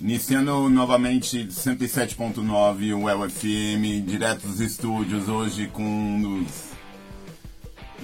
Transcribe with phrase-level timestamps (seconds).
[0.00, 6.68] Iniciando novamente 107.9 UEL FM, direto dos estúdios, hoje com um dos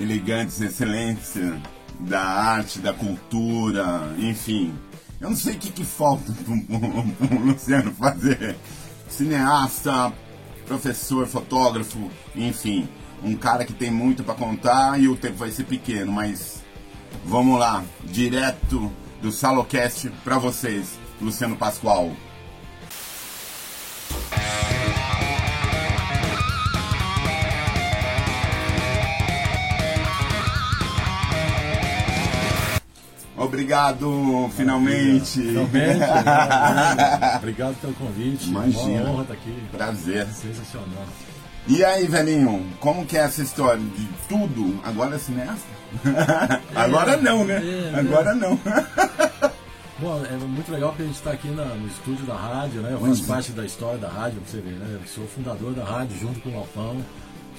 [0.01, 1.63] elegantes excelência
[2.01, 4.75] da arte, da cultura, enfim.
[5.21, 8.57] Eu não sei o que, que falta para o Luciano fazer.
[9.09, 10.13] Cineasta,
[10.67, 12.89] professor, fotógrafo, enfim.
[13.23, 16.61] Um cara que tem muito para contar e o tempo vai ser pequeno, mas
[17.25, 18.91] vamos lá, direto
[19.23, 21.04] do Salocast para vocês.
[21.25, 22.13] Luciano Pascoal.
[33.37, 35.41] Obrigado, finalmente.
[35.41, 36.01] Finalmente.
[37.39, 38.49] Obrigado pelo convite.
[38.49, 39.03] Imagina.
[39.03, 39.63] Uma honra estar aqui.
[39.73, 40.27] Prazer.
[40.29, 41.07] Sensacional.
[41.67, 44.79] E aí, velhinho, como que é essa história de tudo?
[44.85, 45.67] Agora é cineasta?
[46.75, 47.63] Agora não, né?
[47.65, 48.59] é, Agora não.
[50.01, 52.91] Bom, é muito legal porque a gente está aqui na- no estúdio da rádio, né?
[52.93, 54.99] Eu faço parte da história da rádio, pra você ver, né?
[55.01, 56.97] Eu sou fundador da rádio junto com o Alpão.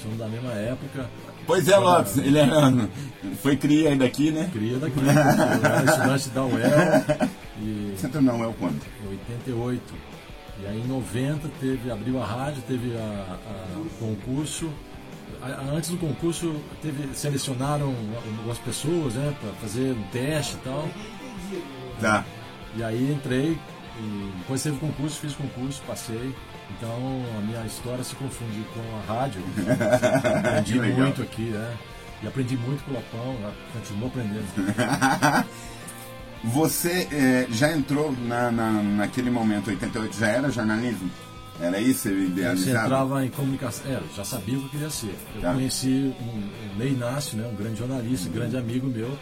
[0.03, 1.09] Somos da mesma época.
[1.47, 2.45] Pois é, Lopes, ele é,
[3.41, 4.49] foi cria aí daqui, né?
[4.51, 4.99] Cria daqui.
[4.99, 7.29] Eu era estudante da UEL
[7.61, 8.81] e Você entrou na UEL quando?
[9.05, 9.93] em 88.
[10.61, 14.69] E aí em 90 teve, abriu a rádio, teve a, a- o concurso.
[15.41, 17.93] A- Antes do concurso teve, selecionaram
[18.25, 20.87] algumas pessoas né, para fazer um teste e tal.
[22.01, 22.25] Tá.
[22.75, 23.57] E aí entrei,
[23.99, 26.33] e depois teve concurso, fiz concurso, passei.
[26.77, 29.41] Então a minha história se confunde com a rádio.
[30.47, 31.77] aprendi muito aqui, né?
[32.23, 33.51] E aprendi muito com o Lopão, né?
[33.73, 35.45] continuo aprendendo.
[36.43, 41.09] Você eh, já entrou na, na, naquele momento, 88, já era jornalismo?
[41.59, 42.09] Era isso?
[42.09, 43.89] Você Você entrava em comunicação.
[43.89, 45.15] É, eu já sabia o que eu queria ser.
[45.35, 45.53] Eu Tá.
[45.53, 49.17] conheci um, um Ney Inácio, né, um grande jornalista, um grande amigo meu.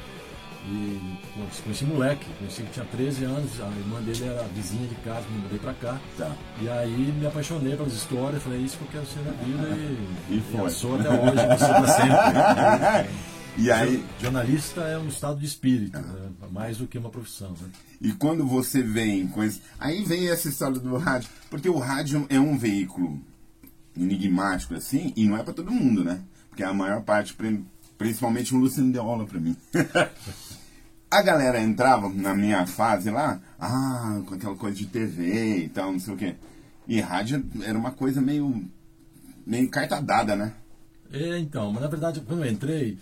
[0.66, 4.95] E conheci, conheci moleque, conheci que tinha 13 anos, a irmã dele era vizinha de
[4.95, 6.00] casa, me mudei pra cá.
[6.17, 6.31] Tá.
[6.61, 9.67] E aí me apaixonei pelas histórias, falei, é isso que eu quero ser na vida
[10.30, 10.61] e, E foi.
[10.61, 13.24] eu sou até hoje, vou ser pra sempre.
[13.56, 17.51] E aí, Jornalista é um estado de espírito, né, mais do que uma profissão.
[17.51, 17.69] Né?
[18.01, 19.62] e quando você vem com esse...
[19.80, 23.22] Aí vem essa história do rádio, porque o rádio é um veículo
[23.95, 26.22] enigmático assim, e não é pra todo mundo, né?
[26.50, 27.63] Porque a maior parte, pri-
[27.95, 29.56] principalmente o Luciano deu aula pra mim.
[31.13, 35.91] A galera entrava na minha fase lá, ah, com aquela coisa de TV e tal,
[35.91, 36.35] não sei o quê.
[36.88, 38.68] E rádio era uma coisa meio,
[39.46, 40.56] meio carta dada, né?
[41.12, 42.97] É, então, mas na verdade, quando eu entrei,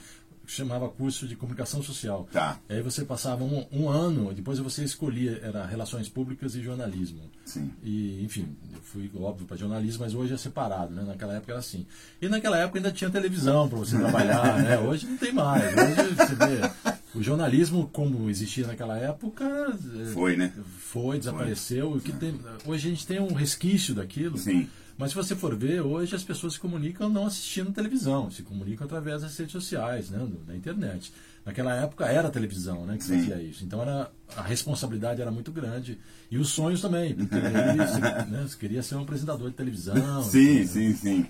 [0.45, 2.27] chamava curso de comunicação social.
[2.33, 2.59] Tá.
[2.67, 7.31] Aí você passava um, um ano, depois você escolhia, era relações públicas e jornalismo.
[7.45, 7.72] Sim.
[7.81, 11.03] E, enfim, eu fui, óbvio, para jornalismo, mas hoje é separado, né?
[11.07, 11.88] Naquela época era assim.
[12.22, 14.78] E naquela época ainda tinha televisão para você trabalhar, né?
[14.83, 15.73] Hoje não tem mais.
[15.73, 20.53] Hoje você vê, o jornalismo, como existia naquela época, é, Foi, né?
[20.77, 21.91] foi, desapareceu.
[21.91, 24.38] O que tem, hoje a gente tem um resquício daquilo.
[24.38, 24.69] Sim.
[24.97, 28.85] Mas se você for ver, hoje as pessoas se comunicam não assistindo televisão, se comunicam
[28.85, 31.11] através das redes sociais, né, da internet.
[31.44, 33.17] Naquela época era a televisão né, que Sim.
[33.17, 33.63] fazia isso.
[33.63, 35.97] Então era, a responsabilidade era muito grande.
[36.29, 37.99] E os sonhos também, porque você,
[38.29, 40.23] né, você queria ser um apresentador de televisão.
[40.23, 40.66] Sim, né?
[40.67, 41.25] sim, sim.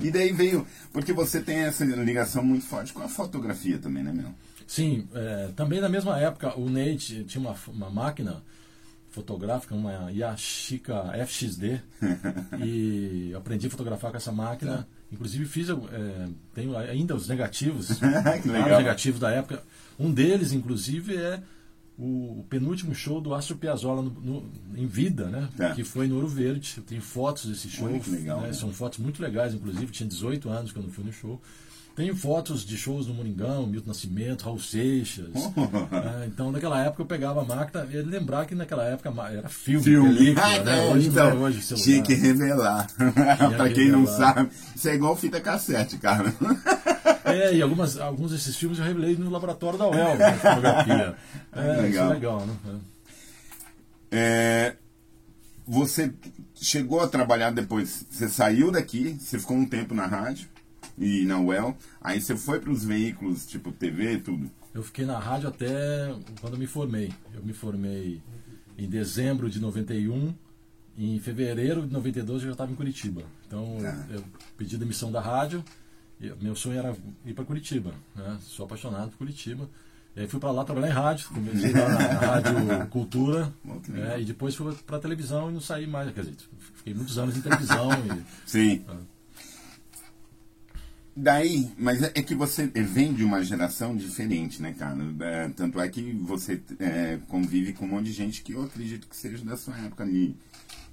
[0.00, 4.12] E daí veio, porque você tem essa ligação muito forte com a fotografia também, né,
[4.12, 4.32] meu?
[4.68, 8.42] Sim, é, também na mesma época o Nate tinha uma, uma máquina
[9.10, 11.80] fotográfica, uma Yashica FXD,
[12.64, 14.86] e aprendi a fotografar com essa máquina.
[15.10, 15.74] Inclusive fiz, é,
[16.54, 17.98] tenho ainda os negativos,
[18.44, 18.78] legal.
[18.78, 19.62] negativos da época.
[19.98, 21.42] Um deles, inclusive, é
[21.98, 25.48] o, penúltimo show do Astro Piazzolla no- no- em vida, né?
[25.56, 25.74] Tá.
[25.74, 26.76] Que foi no Ouro Verde.
[26.86, 27.86] Tenho fotos desse show.
[27.88, 28.48] Olha que legal, né?
[28.48, 28.52] né?
[28.52, 29.90] São fotos muito legais, inclusive.
[29.90, 31.40] Tinha 18 anos quando fui no show.
[31.98, 35.26] Tenho fotos de shows no Moringão, Milton Nascimento, Raul Seixas.
[35.34, 39.82] É, então, naquela época eu pegava a máquina e lembrar que naquela época era filme,
[39.84, 40.14] Filme.
[40.14, 40.78] película, Ah, né?
[40.88, 41.84] é, Hoje então, não é hoje celular.
[41.84, 42.86] tinha que revelar.
[43.56, 44.34] pra que quem não revelar.
[44.34, 46.32] sabe, isso é igual fita cassete, cara.
[47.24, 51.14] É, e algumas, alguns desses filmes eu revelei no laboratório da UEL, de fotografia.
[51.52, 51.88] É, legal.
[51.90, 52.54] isso é legal, né?
[54.10, 54.70] É.
[54.70, 54.76] É,
[55.66, 56.10] você
[56.54, 60.48] chegou a trabalhar depois, você saiu daqui, você ficou um tempo na rádio
[61.00, 64.50] e na UEL, aí você foi para os veículos, tipo TV e tudo.
[64.74, 67.12] Eu fiquei na rádio até quando eu me formei.
[67.34, 68.20] Eu me formei
[68.76, 70.34] em dezembro de 91.
[70.96, 73.22] Em fevereiro de 92 eu já estava em Curitiba.
[73.46, 74.06] Então Tá.
[74.10, 74.24] eu
[74.56, 75.64] pedi demissão da rádio.
[76.20, 77.92] E meu sonho era ir para Curitiba.
[78.16, 78.36] Né?
[78.40, 79.68] Sou apaixonado por Curitiba.
[80.16, 81.28] E aí fui para lá trabalhar em rádio.
[81.28, 83.52] Comecei lá na, na Rádio Cultura.
[84.12, 86.12] É, e depois fui para televisão e não saí mais.
[86.12, 86.36] Quer dizer,
[86.74, 87.88] fiquei muitos anos em televisão.
[87.92, 88.84] e, Sim.
[91.18, 94.96] Daí, mas é que você vem de uma geração diferente, né, cara?
[95.20, 99.08] É, tanto é que você é, convive com um monte de gente que eu acredito
[99.08, 100.36] que seja da sua época ali.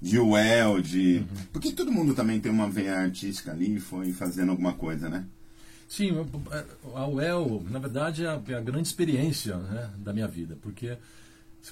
[0.02, 1.20] De UEL, de.
[1.20, 1.26] Uhum.
[1.54, 5.26] Porque todo mundo também tem uma veia artística ali e foi fazendo alguma coisa, né?
[5.88, 6.12] Sim,
[6.94, 10.98] a UEL, na verdade, é a, é a grande experiência né, da minha vida, porque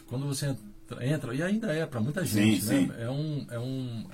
[0.08, 0.56] quando você
[1.02, 2.94] entra, e ainda é para muita gente, sim, né?
[2.96, 3.02] Sim.
[3.02, 4.06] É, um, é, um,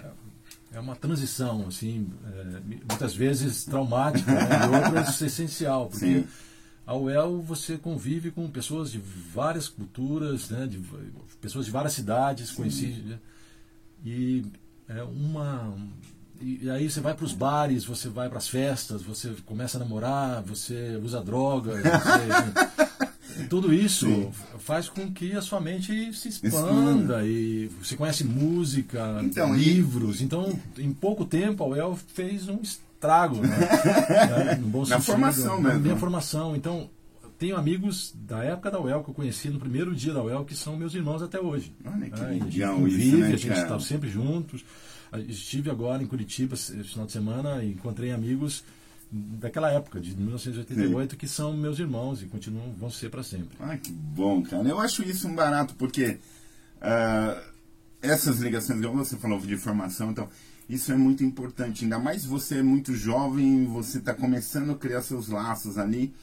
[0.72, 4.48] é uma transição, assim, é, muitas vezes traumática, né?
[4.66, 6.28] e outras essencial, porque sim.
[6.86, 10.68] a UEL você convive com pessoas de várias culturas, né?
[10.68, 10.80] de,
[11.42, 13.20] pessoas de várias cidades, conhecidas, né?
[14.06, 14.46] e
[14.88, 15.76] é uma
[16.42, 19.80] e aí você vai para os bares, você vai para as festas, você começa a
[19.80, 22.89] namorar, você usa drogas, você,
[23.48, 24.32] tudo isso Sim.
[24.60, 30.22] faz com que a sua mente se expanda e você conhece música, então, livros.
[30.22, 30.24] E...
[30.24, 33.58] Então, em pouco tempo, a UEL fez um estrago, né?
[34.46, 34.56] né?
[34.56, 35.68] No bom na formação mesmo.
[35.68, 36.56] Na minha formação.
[36.56, 36.90] Então,
[37.38, 40.56] tenho amigos da época da UEL que eu conheci no primeiro dia da UEL que
[40.56, 41.74] são meus irmãos até hoje.
[41.86, 42.66] Olha que né?
[42.66, 44.66] a convive, né, a gente está sempre juntos.
[45.28, 48.64] Estive agora em Curitiba esse final de semana e encontrei amigos
[49.12, 51.18] daquela época, de 1988, Sim.
[51.18, 53.58] que são meus irmãos e continuam, vão ser para sempre.
[53.60, 54.68] Ah, que bom, cara.
[54.68, 56.20] Eu acho isso um barato, porque
[56.78, 57.42] uh,
[58.02, 60.30] essas ligações, como você falou de formação, então,
[60.70, 61.84] isso é muito importante.
[61.84, 66.14] Ainda mais você é muito jovem, você está começando a criar seus laços ali.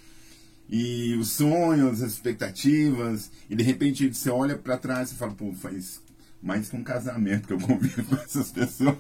[0.69, 5.53] E os sonhos, as expectativas, e de repente você olha para trás e fala, pô,
[5.53, 6.01] faz
[6.43, 8.97] mais que um casamento que eu convivo com essas pessoas.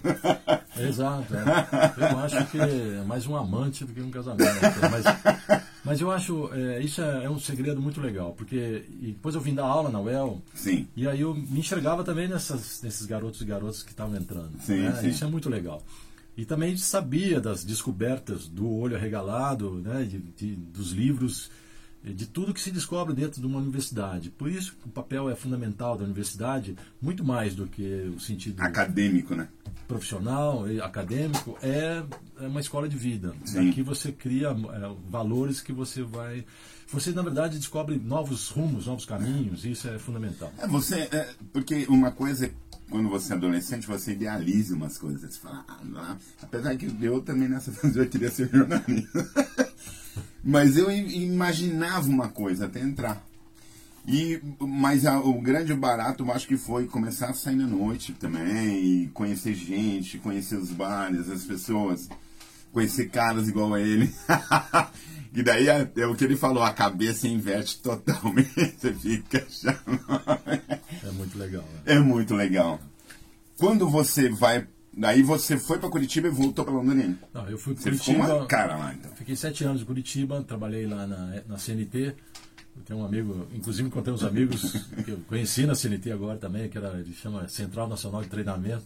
[0.78, 1.34] Exato.
[1.34, 2.10] É.
[2.12, 4.50] Eu acho que é mais um amante do que um casamento.
[4.90, 5.04] Mas,
[5.84, 9.54] mas eu acho, é, isso é, é, um segredo muito legal, porque depois eu vim
[9.54, 10.86] dar aula na UEL, sim.
[10.96, 14.52] e aí eu me enxergava também nessas, nesses garotos e garotas que estavam entrando.
[14.60, 14.98] Sim, né?
[15.00, 15.08] sim.
[15.08, 15.82] Isso é muito legal.
[16.36, 21.50] E também sabia das descobertas do olho arregalado, né, de, de, dos livros
[22.12, 24.30] de tudo que se descobre dentro de uma universidade.
[24.30, 29.34] Por isso o papel é fundamental da universidade, muito mais do que o sentido acadêmico,
[29.34, 29.48] né?
[29.88, 32.02] Profissional, e acadêmico, é,
[32.40, 33.34] é uma escola de vida.
[33.44, 33.70] Sim.
[33.70, 36.44] Aqui você cria é, valores que você vai.
[36.88, 40.52] Você, na verdade, descobre novos rumos, novos caminhos, e isso é fundamental.
[40.58, 42.52] É, você, é, porque uma coisa é
[42.90, 45.34] quando você é adolescente, você idealiza umas coisas.
[45.34, 49.28] Você fala, ah, apesar que eu também nessa fase eu queria ser jornalista.
[50.42, 53.24] Mas eu imaginava uma coisa até entrar.
[54.06, 58.12] E, mas a, o grande barato eu acho que foi começar a sair na noite
[58.12, 62.08] também, e conhecer gente, conhecer os bares, as pessoas,
[62.72, 64.12] conhecer caras igual a ele.
[65.34, 69.46] e daí é, é, o que ele falou, a cabeça inverte totalmente, você fica
[71.02, 71.62] É muito legal.
[71.62, 71.80] Né?
[71.86, 72.80] É muito legal.
[73.58, 74.66] Quando você vai
[74.98, 77.18] Daí você foi para Curitiba e voltou para Londrina?
[77.34, 78.22] Não, eu fui para Curitiba.
[78.24, 79.12] Ficou uma cara lá, então.
[79.14, 82.14] Fiquei sete anos em Curitiba, trabalhei lá na, na CNT.
[82.76, 84.72] Eu tenho um amigo, inclusive encontrei uns amigos
[85.04, 88.84] que eu conheci na CNT agora também, que era, ele chama Central Nacional de Treinamento.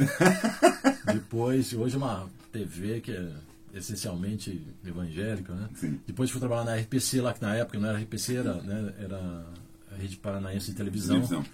[1.12, 3.28] Depois, hoje é uma TV que é
[3.74, 5.68] essencialmente evangélica, né?
[5.74, 6.00] Sim.
[6.06, 9.46] Depois fui trabalhar na RPC lá, que na época não era RPC, era, né, era
[9.92, 11.16] a Rede Paranaense de Televisão.
[11.16, 11.44] televisão.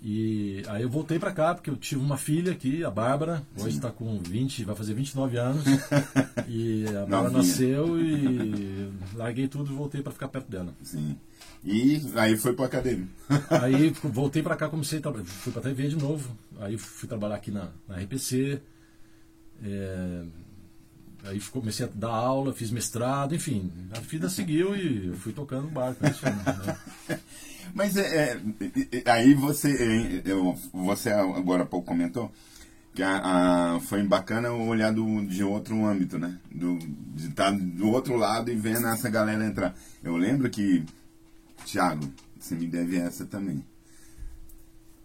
[0.00, 3.76] E aí eu voltei para cá porque eu tive uma filha aqui, a Bárbara, hoje
[3.76, 5.64] está com 20, vai fazer 29 anos.
[6.46, 10.72] e a Bárbara nasceu e larguei tudo e voltei para ficar perto dela.
[10.82, 11.16] Sim.
[11.64, 13.08] E aí foi para academia.
[13.50, 16.36] aí voltei para cá, comecei a fui para TV de novo.
[16.60, 18.60] Aí fui trabalhar aqui na, na RPC.
[19.64, 20.22] É,
[21.24, 25.66] aí comecei a dar aula, fiz mestrado, enfim, a vida seguiu e eu fui tocando
[25.66, 26.02] o barco.
[26.02, 26.14] Né?
[27.74, 28.40] Mas é,
[28.92, 32.32] é, aí você, eu, você agora há pouco comentou
[32.94, 36.36] que a, a, foi bacana olhar do, de outro âmbito, né?
[36.50, 39.72] Do, de estar tá do outro lado e vendo essa galera entrar.
[40.02, 40.84] Eu lembro que,
[41.64, 43.64] Thiago, você me deve essa também.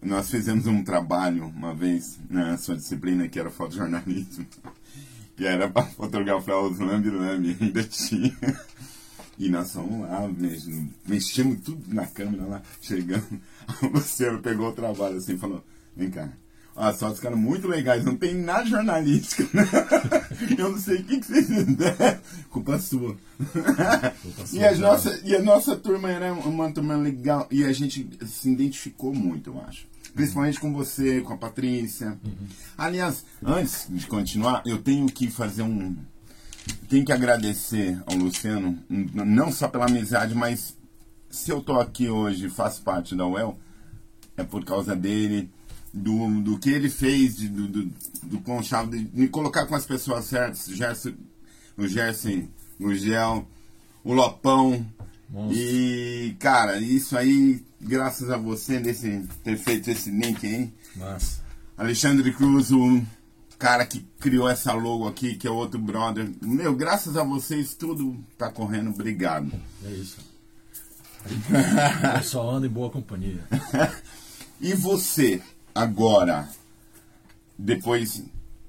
[0.02, 4.44] Nós fizemos um trabalho uma vez na sua disciplina que era fotojornalismo,
[5.36, 8.34] que era para fotografar os lambi-lambi, ainda tinha.
[9.38, 10.30] E nós fomos lá,
[11.06, 13.40] mexemos tudo na câmera lá, chegando.
[13.82, 15.64] O Luciano pegou o trabalho assim e falou:
[15.96, 16.32] Vem cá,
[16.76, 19.56] as fotos ficaram muito legais, não tem nada jornalístico.
[19.56, 19.64] Né?
[20.58, 22.20] Eu não sei o que, que vocês fizeram.
[22.50, 23.16] Culpa sua.
[24.22, 27.72] Culpa sua e, a nossa, e a nossa turma era uma turma legal e a
[27.72, 29.86] gente se identificou muito, eu acho.
[30.14, 32.18] Principalmente com você, com a Patrícia.
[32.24, 32.46] Uhum.
[32.78, 35.96] Aliás, antes de continuar, eu tenho que fazer um,
[36.88, 40.76] tem que agradecer ao Luciano, não só pela amizade, mas
[41.28, 43.58] se eu tô aqui hoje faço parte da UEL,
[44.36, 45.50] é por causa dele,
[45.92, 47.90] do, do que ele fez, de, do, do,
[48.22, 50.68] do Conchavo, de me colocar com as pessoas certas.
[51.76, 52.48] O Gerson
[52.80, 53.46] Gugel,
[54.02, 54.86] o Lopão.
[55.28, 55.58] Monstro.
[55.58, 60.72] E, cara, isso aí, graças a você nesse, ter feito esse link aí.
[60.96, 61.40] Mas,
[61.76, 63.02] Alexandre Cruz, o
[63.58, 66.30] cara que criou essa logo aqui, que é outro brother.
[66.42, 68.90] Meu, graças a vocês tudo tá correndo.
[68.90, 69.50] Obrigado.
[69.84, 70.18] é isso.
[72.16, 73.42] Eu só ando em boa companhia.
[74.60, 75.42] E você,
[75.74, 76.48] agora,
[77.58, 78.22] depois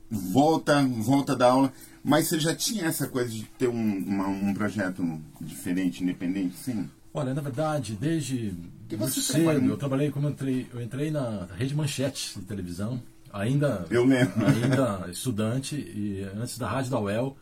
[0.09, 1.71] volta, volta da aula,
[2.05, 5.03] mas você já tinha essa coisa de ter um, uma- um projeto
[5.41, 6.87] diferente, independente, sim?
[7.13, 8.53] Olha, na verdade, desde
[8.87, 12.39] Que muito você cedo, trabalha- eu trabalhei como eu entrei, eu entrei na rede Manchete
[12.39, 13.01] de televisão,
[13.33, 14.45] ainda Eu lembro.
[14.45, 17.35] ainda estudante e antes da rádio da UEL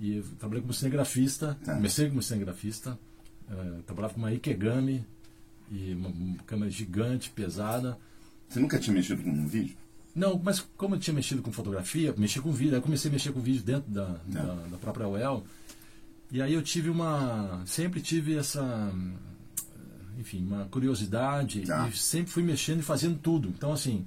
[0.00, 1.74] e trabalhei como cinegrafista, Tá.
[1.74, 2.98] comecei como cinegrafista,
[3.50, 5.04] eh, trabalhava com uma Ikegami
[5.70, 7.98] e uma, uma câmera gigante, pesada.
[8.48, 9.74] Você nunca tinha mexido com um vídeo?
[10.16, 13.12] Não, mas como eu tinha mexido com fotografia, mexi com vídeo, aí eu comecei a
[13.12, 15.44] mexer com vídeo dentro da, da, da própria UEL.
[16.32, 17.62] E aí eu tive uma.
[17.66, 18.90] Sempre tive essa.
[20.18, 21.88] Enfim, uma curiosidade Tá.
[21.88, 23.48] e sempre fui mexendo e fazendo tudo.
[23.50, 24.06] Então, assim,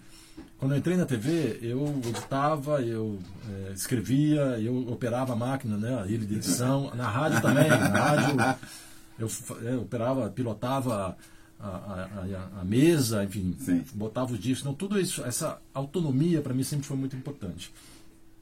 [0.58, 6.02] quando eu entrei na TV, eu editava, eu eh, escrevia, eu operava a máquina, né,
[6.02, 6.92] a ilha de edição.
[6.96, 8.36] Na rádio também, na rádio
[9.20, 11.16] eu, fa- eh, operava, pilotava
[11.60, 13.84] a, a, a- mesa, enfim, Sim.
[13.94, 14.62] botava os discos.
[14.62, 17.72] Então, tudo isso, essa autonomia para mim sempre foi muito importante.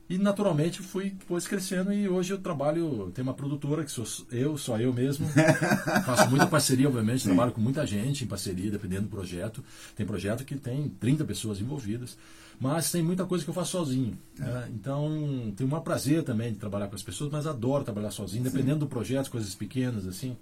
[0.09, 4.57] E naturalmente fui depois crescendo e hoje eu trabalho, tenho uma produtora que sou eu,
[4.57, 5.27] só eu mesmo.
[6.05, 7.29] Faço muita parceria, obviamente, Sim.
[7.29, 9.61] trabalho com muita gente em parceria, dependendo do projeto.
[9.97, 12.17] Tem projeto que tem 30 pessoas envolvidas,
[12.57, 14.17] mas tem muita coisa que eu faço sozinho.
[14.37, 14.69] né?
[14.73, 18.43] Então, tenho o maior prazer também de trabalhar com as pessoas, mas adoro trabalhar sozinho,
[18.45, 20.37] dependendo do projeto, coisas pequenas assim.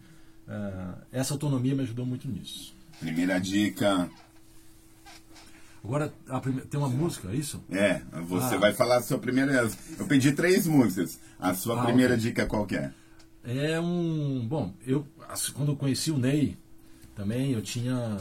[0.47, 2.73] Eh, essa autonomia me ajudou muito nisso.
[2.99, 4.09] Primeira dica
[5.83, 7.63] Agora, a prime- tem uma música, é isso?
[7.69, 8.57] é, você Ah.
[8.57, 9.69] vai falar a sua primeira.
[9.99, 11.19] Eu pedi três músicas.
[11.39, 12.23] A sua Ah, primeira ok.
[12.23, 12.91] dica qual que é?
[13.43, 14.43] É um.
[14.47, 15.05] Bom, eu
[15.53, 16.57] quando eu conheci o Ney,
[17.15, 18.17] também eu tinha.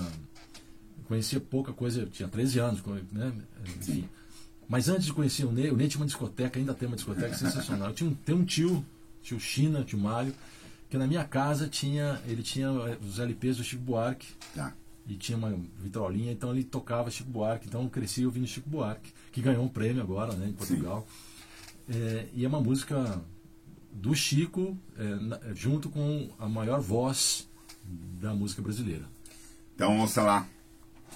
[1.08, 3.32] conhecia pouca coisa, eu tinha 13 anos, né?
[3.78, 4.08] Enfim.
[4.68, 7.32] Mas antes de conhecer o Ney, o Ney tinha uma discoteca, ainda tem uma discoteca
[7.36, 7.88] sensacional.
[7.88, 8.84] Eu tinha um, tem um tio,
[9.22, 10.34] tio China, tio Mário,
[10.94, 12.20] que na minha casa tinha.
[12.24, 14.72] Ele tinha eh, os LPs do Chico Buarque Tá.
[15.08, 19.12] e tinha uma vitrolinha, então ele tocava Chico Buarque, então eu cresci ouvindo Chico Buarque,
[19.32, 21.04] que ganhou um prêmio agora, né, em Portugal.
[21.88, 23.20] É, e é uma música
[23.92, 27.48] do Chico, é, na- junto com a maior voz
[28.20, 29.04] da música brasileira.
[29.74, 30.46] Então ouça lá.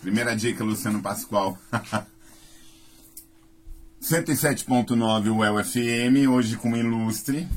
[0.01, 1.57] Primeira dica, Luciano Pascoal.
[4.01, 7.49] 107.9 UEL FM, hoje com ilustre,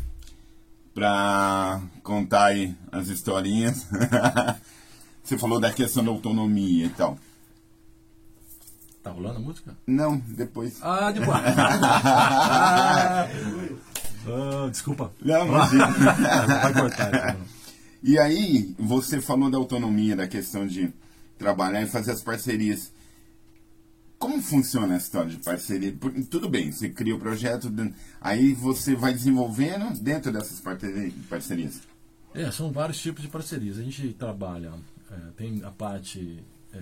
[0.93, 3.88] pra contar aí as historinhas.
[5.24, 7.17] Você falou da questão da autonomia e tal.
[9.03, 9.75] Tá rolando a música?
[9.88, 10.77] Não, depois.
[10.81, 11.31] Ah, depois.
[11.57, 13.27] ah,
[14.69, 15.12] desculpa.
[15.24, 15.88] Não, imagina.
[15.88, 17.07] Vai cortar.
[17.07, 17.38] então.
[18.03, 20.93] E aí, você falou da autonomia, da questão de
[21.38, 22.91] trabalhar e fazer as parcerias.
[24.21, 25.91] Como funciona a história de parceria?
[26.29, 27.73] Tudo bem, você cria o projeto,
[28.21, 30.61] aí você vai desenvolvendo dentro dessas
[31.27, 31.81] parcerias.
[32.31, 33.79] É, são vários tipos de parcerias.
[33.79, 34.73] A gente trabalha,
[35.09, 36.37] é, tem a parte
[36.71, 36.77] é,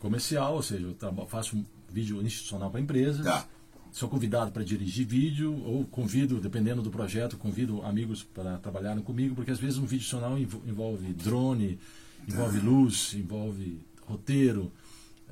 [0.00, 3.22] comercial, ou seja, eu faço um vídeo institucional para empresas.
[3.26, 3.46] Tá.
[3.92, 9.34] Sou convidado para dirigir vídeo, ou convido, dependendo do projeto, convido amigos para trabalharem comigo,
[9.34, 11.78] porque às vezes um vídeo institucional envo- envolve drone,
[12.26, 14.72] envolve luz, envolve roteiro,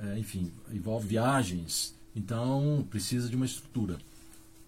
[0.03, 1.93] é, enfim, envolve viagens.
[2.15, 3.97] Então precisa de uma estrutura.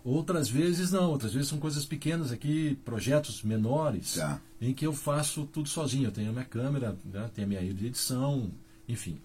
[0.04, 4.40] Outras vezes não, outras vezes são coisas pequenas aqui, projetos menores, Tá.
[4.62, 6.06] em que eu faço tudo sozinho.
[6.06, 8.52] Eu tenho a minha câmera, né, tenho a minha edição,
[8.88, 9.18] enfim.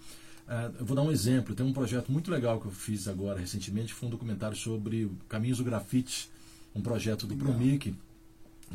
[0.47, 1.53] Ah, eu vou dar um exemplo.
[1.55, 5.59] Tem um projeto muito legal que eu fiz agora recentemente, foi um documentário sobre Caminhos
[5.59, 6.29] do Grafite,
[6.75, 7.53] um projeto do Legal.
[7.53, 7.93] Promic,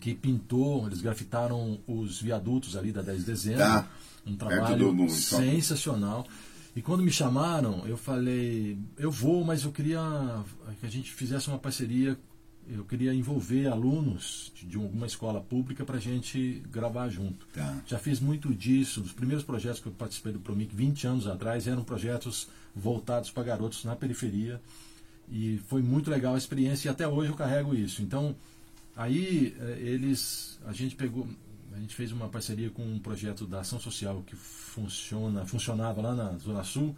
[0.00, 3.58] que pintou, eles grafitaram os viadutos ali da 10 de dezembro.
[3.60, 3.88] Tá.
[4.24, 6.26] Um trabalho do- sensacional.
[6.76, 9.98] E quando me chamaram, eu falei, eu vou, mas eu queria
[10.78, 12.18] que a gente fizesse uma parceria.
[12.68, 17.46] Eu queria envolver alunos de de alguma escola pública para a gente gravar junto.
[17.46, 17.82] Tá.
[17.86, 19.00] Já fiz muito disso.
[19.00, 23.44] Os primeiros projetos que eu participei do Promic 20 anos atrás eram projetos voltados para
[23.44, 24.60] garotos na periferia.
[25.30, 28.02] E foi muito legal a experiência e até hoje eu carrego isso.
[28.02, 28.36] Então,
[28.94, 30.58] aí eh, eles.
[30.66, 31.26] A gente pegou.
[31.76, 36.14] A gente fez uma parceria com um projeto da ação social que funciona, funcionava lá
[36.14, 36.96] na Zona Sul.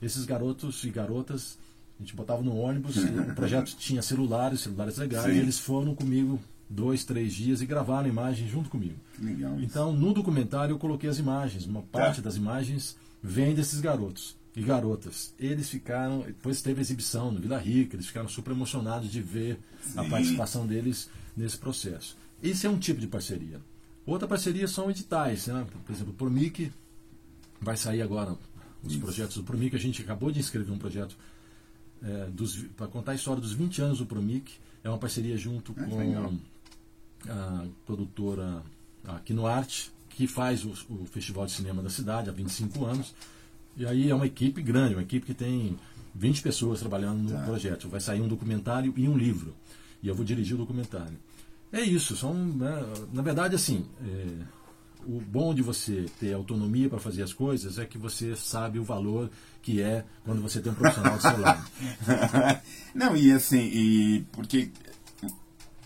[0.00, 1.58] Esses garotos e garotas,
[1.98, 5.32] a gente botava no ônibus, e o projeto tinha celulares, celulares legais, Sim.
[5.32, 8.94] e eles foram comigo dois, três dias e gravaram a imagem junto comigo.
[9.16, 9.56] Que legal.
[9.56, 9.64] isso.
[9.64, 11.66] Então, no documentário eu coloquei as imagens.
[11.66, 15.34] Uma parte das imagens vem desses garotos e garotas.
[15.40, 19.58] Eles ficaram, depois teve exibição no Vila Rica, eles ficaram super emocionados de ver
[19.96, 20.08] a Sim.
[20.08, 22.16] participação deles nesse processo.
[22.40, 23.60] Esse é um tipo de parceria.
[24.06, 25.66] Outra parceria são editais, né?
[25.84, 26.72] por exemplo, o Promic
[27.60, 28.36] vai sair agora
[28.82, 29.00] os Isso.
[29.00, 29.76] projetos do Promic.
[29.76, 31.16] A gente acabou de inscrever um projeto
[32.02, 32.28] é,
[32.76, 34.54] para contar a história dos 20 anos do Promic.
[34.82, 36.38] É uma parceria junto é, com
[37.28, 38.62] a produtora
[39.04, 43.14] aqui no Arte, que faz o, o, Festival de Cinema da cidade há 25 anos.
[43.76, 45.78] E aí é uma equipe grande, uma equipe que tem
[46.14, 47.42] 20 pessoas trabalhando no tá.
[47.44, 47.88] projeto.
[47.88, 49.54] Vai sair um documentário e um livro.
[50.02, 51.16] E eu vou dirigir o documentário.
[51.72, 54.26] É isso, são, né, na verdade, assim, é,
[55.06, 58.84] o bom de você ter autonomia para fazer as coisas é que você sabe o
[58.84, 59.30] valor
[59.62, 61.64] que é quando você tem um profissional do seu lado.
[62.94, 64.70] Não, e assim, e porque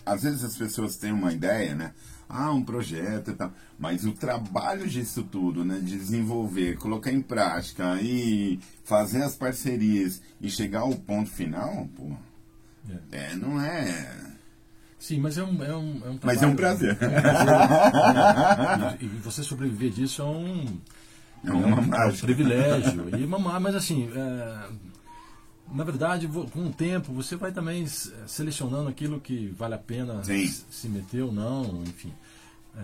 [0.05, 1.93] às vezes as pessoas têm uma ideia, né?
[2.27, 3.53] Ah, um projeto e tal.
[3.77, 5.79] Mas o trabalho disso tudo, né?
[5.79, 12.11] Desenvolver, colocar em prática e fazer as parcerias e chegar ao ponto final, pô.
[13.11, 14.34] É, é não é
[14.97, 16.97] Sim, mas é um, é um, é um trabalho, Mas é um prazer.
[17.01, 20.79] É um prazer e, e, você sobreviver disso é um,
[21.43, 23.09] é, um, é um privilégio.
[23.15, 24.69] E mamar, mas assim, é,
[25.71, 27.85] na verdade, com o tempo, você vai também
[28.27, 30.47] selecionando aquilo que vale a pena Sim.
[30.47, 32.13] se meter ou não, enfim.
[32.77, 32.81] É,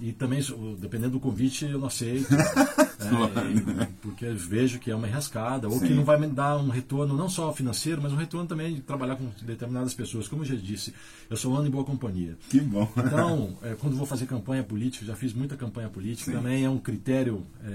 [0.00, 0.40] e também,
[0.78, 2.28] dependendo do convite, eu não aceito.
[3.06, 5.88] é, porque vejo que é uma enrascada, ou Sim.
[5.88, 8.80] que não vai me dar um retorno, não só financeiro, mas um retorno também de
[8.80, 10.28] trabalhar com determinadas pessoas.
[10.28, 10.94] Como eu já disse,
[11.28, 12.36] eu sou ano em boa companhia.
[12.48, 12.90] Que bom.
[12.96, 16.36] Então, é, quando vou fazer campanha política, já fiz muita campanha política, Sim.
[16.36, 17.68] também é um critério, é,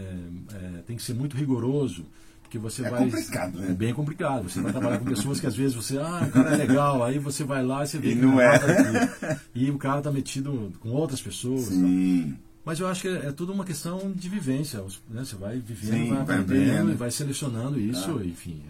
[0.53, 2.05] é, tem que ser muito rigoroso
[2.46, 3.03] porque você é vai.
[3.03, 3.72] complicado, né?
[3.72, 4.50] É bem complicado.
[4.50, 7.20] Você vai trabalhar com pessoas que às vezes você, ah, o cara é legal, aí
[7.20, 9.39] você vai lá e você vê e que não é.
[9.53, 11.65] E o cara tá metido com outras pessoas.
[11.65, 12.38] Sim.
[12.65, 14.81] Mas eu acho que é, é tudo uma questão de vivência.
[15.10, 15.24] Né?
[15.24, 18.25] Você vai vivendo, Sim, vai aprendendo e vai selecionando isso, ah.
[18.25, 18.62] enfim.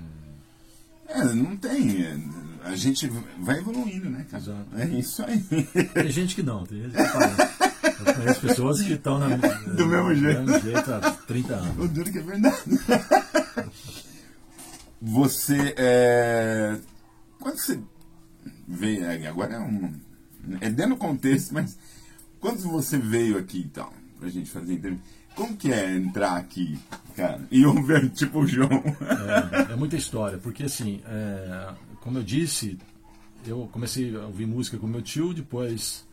[1.08, 1.22] É...
[1.22, 2.04] é, não tem.
[2.04, 2.18] É,
[2.64, 3.10] a gente
[3.40, 4.44] vai evoluindo, né, cara?
[4.44, 4.68] Exato.
[4.76, 5.42] É isso aí.
[5.94, 7.56] Tem gente que não, tem gente que fala.
[8.06, 9.20] Eu conheço pessoas que estão
[9.76, 10.42] do mesmo jeito.
[10.42, 11.86] Do mesmo jeito há 30 anos.
[11.86, 12.58] O duro que é verdade.
[15.02, 16.80] Você é.
[17.40, 17.80] Quando você.
[18.82, 19.94] É, agora é um.
[20.62, 21.78] É dentro do contexto, mas.
[22.46, 25.04] Quando você veio aqui então, pra gente fazer entrevista.
[25.36, 26.78] Como que é entrar aqui,
[27.16, 27.42] cara?
[27.50, 28.70] E ouvir tipo o João?
[29.68, 32.78] É, é muita história, porque assim, é, como eu disse,
[33.48, 36.06] eu comecei a ouvir música com meu tio, depois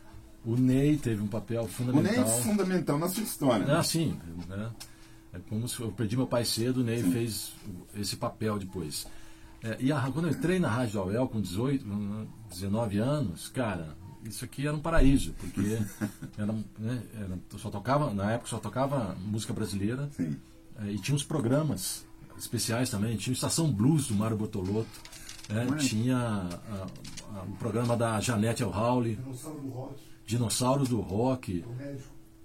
[0.43, 2.11] o Ney teve um papel fundamental.
[2.11, 3.67] O Ney é fundamental na sua história.
[3.67, 3.75] Né?
[3.77, 4.17] Ah, sim.
[4.49, 4.71] Né?
[5.33, 7.11] É como se eu perdi meu pai cedo, o Ney sim.
[7.11, 7.53] fez
[7.95, 9.05] esse papel depois.
[9.63, 11.85] É, e a, quando eu entrei na Rádio Auel com 18,
[12.49, 15.79] 19 anos, cara, isso aqui era um paraíso, porque
[16.37, 20.09] era, né, era, só tocava, na época só tocava música brasileira
[20.79, 22.05] é, e tinha uns programas
[22.37, 24.99] especiais também, tinha Estação Blues do Mário Bortolotto,
[25.49, 26.87] é, tinha a,
[27.37, 29.15] a, o programa da Janete Elhauli.
[29.15, 30.03] Dinossauro do Rock.
[30.25, 31.65] Dinossauro do Rock.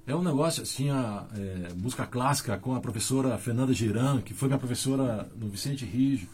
[0.06, 4.58] É um negócio, tinha é, música clássica com a professora Fernanda Giran, que foi minha
[4.58, 6.26] professora no Vicente Rijo.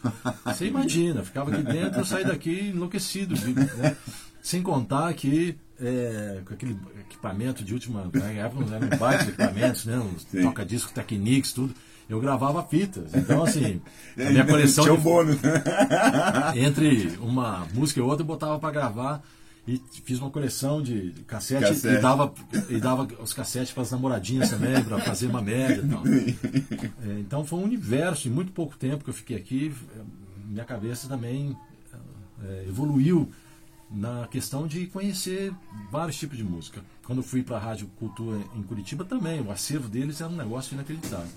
[0.44, 3.34] Você imagina, ficava aqui dentro, eu saí daqui enlouquecido.
[3.76, 3.96] Né?
[4.44, 8.10] Sem contar que é, com aquele equipamento de última.
[8.12, 10.06] Na época não eram baita equipamentos, né?
[10.42, 11.74] toca-disco, Technics, tudo.
[12.10, 13.14] Eu gravava fitas.
[13.14, 13.80] Então, assim,
[14.20, 14.84] a minha coleção.
[14.84, 15.38] Tinha um bônus.
[16.54, 19.22] Entre uma música e outra, eu botava para gravar
[19.66, 21.96] e fiz uma coleção de cassete, cassete.
[21.96, 22.34] E, dava,
[22.68, 25.80] e dava os cassetes para as namoradinhas também, para fazer uma média.
[25.82, 26.02] Então.
[26.06, 29.74] É, então foi um universo, em muito pouco tempo que eu fiquei aqui,
[30.44, 31.56] minha cabeça também
[32.44, 33.32] é, evoluiu
[33.94, 35.52] na questão de conhecer
[35.90, 36.82] vários tipos de música.
[37.04, 40.36] Quando eu fui para a Rádio Cultura em Curitiba também, o acervo deles era um
[40.36, 41.28] negócio inacreditável.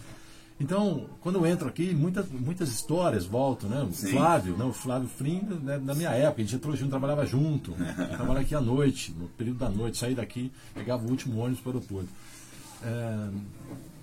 [0.59, 3.83] Então, quando eu entro aqui, muitas, muitas histórias voltam, né?
[3.83, 4.07] O Sim.
[4.07, 4.65] Flávio, né?
[4.65, 5.77] o Flávio Frim, né?
[5.77, 7.73] na minha época, a gente entrou junto, trabalhava junto.
[8.09, 11.69] trabalhava aqui à noite, no período da noite, saí daqui, pegava o último ônibus para
[11.69, 12.09] o aeroporto.
[12.83, 13.29] É,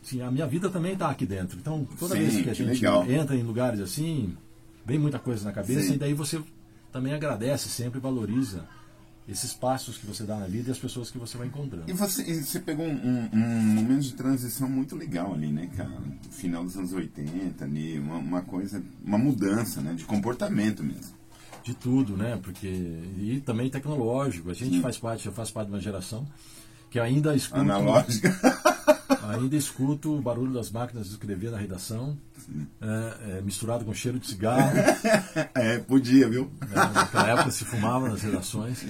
[0.02, 1.58] sim, a minha vida também está aqui dentro.
[1.58, 3.10] Então, toda Sim, vez que a gente legal.
[3.10, 4.36] entra em lugares assim,
[4.86, 5.94] vem muita coisa na cabeça Sim.
[5.94, 6.40] e daí você
[6.94, 8.64] também agradece sempre, valoriza
[9.28, 11.90] esses passos que você dá na vida e as pessoas que você vai encontrando.
[11.90, 15.90] E você, e você pegou um, um, momento de transição muito legal ali, né, cara?
[15.90, 21.12] No final dos anos 80, ali, uma, uma, coisa, uma mudança, né, de comportamento mesmo.
[21.64, 22.38] De tudo, né?
[22.40, 24.50] Porque e também tecnológico.
[24.50, 24.80] A gente Sim.
[24.80, 26.24] faz parte, eu faço parte de uma geração
[26.90, 28.30] que ainda escuta analógica.
[29.28, 32.16] ainda escuto o barulho das máquinas de escrever na redação,
[32.80, 34.72] é, é, misturado com cheiro de cigarro.
[35.54, 36.50] é, podia, viu?
[36.70, 38.84] É, naquela época se fumava nas redações.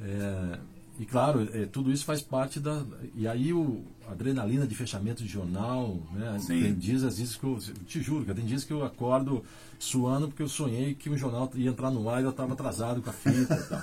[0.00, 0.58] É,
[0.98, 2.84] e claro, é, tudo isso faz parte da.
[3.14, 6.36] E aí o a adrenalina de fechamento de jornal, né?
[6.46, 7.58] Tem dias, às vezes, que eu.
[7.86, 9.44] Te juro, que tem dias que eu acordo
[9.78, 13.00] suando porque eu sonhei que o jornal ia entrar no ar e eu estava atrasado
[13.00, 13.82] com a fita e tal.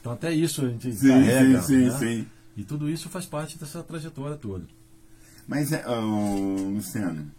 [0.00, 1.62] Então até isso a gente Sim, carrega.
[1.62, 1.90] sim, né?
[1.90, 2.26] sim, sim.
[2.56, 4.64] E tudo isso faz parte dessa trajetória toda.
[5.46, 7.30] Mas, é, ô, Luciano,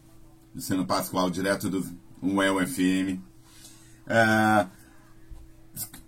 [0.53, 1.85] Luciano Pascoal, direto do
[2.21, 3.19] UEL FM.
[4.07, 4.67] Ah,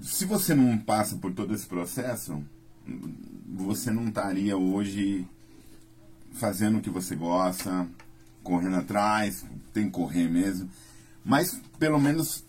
[0.01, 2.43] se você não passa por todo esse processo,
[3.47, 5.25] você não estaria hoje
[6.34, 7.88] fazendo o que você gosta,
[8.43, 10.69] correndo atrás, tem que correr mesmo.
[11.23, 12.43] Mas, pelo menos,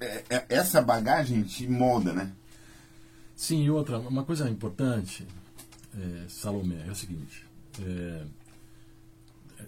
[0.00, 2.32] é- é- essa bagagem te molda, né?
[3.34, 5.26] Sim, e outra, uma coisa importante,
[5.96, 7.46] é, Salomé, é o seguinte.
[7.80, 8.24] é,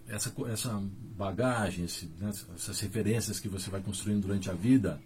[0.08, 0.82] essa, essa
[1.16, 5.00] bagagem, esse, né, essas referências que você vai construindo durante a vida,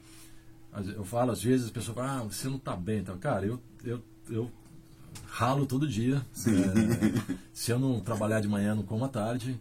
[0.96, 3.00] eu falo às vezes, as pessoas falam, ah, você não está bem.
[3.00, 4.50] Então, cara, eu, eu, eu
[5.26, 6.24] ralo todo dia.
[6.46, 9.58] É, se eu não trabalhar de manhã, não como à tarde.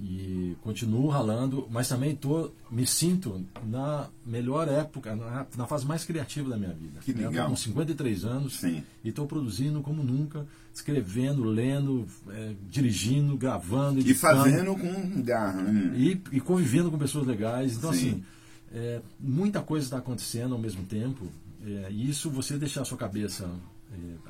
[0.00, 6.04] E continuo ralando, mas também tô, me sinto na melhor época, na, na fase mais
[6.04, 7.00] criativa da minha vida.
[7.00, 7.48] Que Eu legal.
[7.50, 8.84] com 53 anos Sim.
[9.02, 14.44] e estou produzindo como nunca, escrevendo, lendo, é, dirigindo, gravando, E editando.
[14.44, 15.62] fazendo com garra.
[15.62, 15.92] né?
[15.98, 17.76] E, e convivendo com pessoas legais.
[17.76, 17.98] Então, Sim.
[18.10, 18.24] assim,
[18.72, 21.26] é, muita coisa está acontecendo ao mesmo tempo.
[21.66, 23.50] É, e isso, você deixar a sua cabeça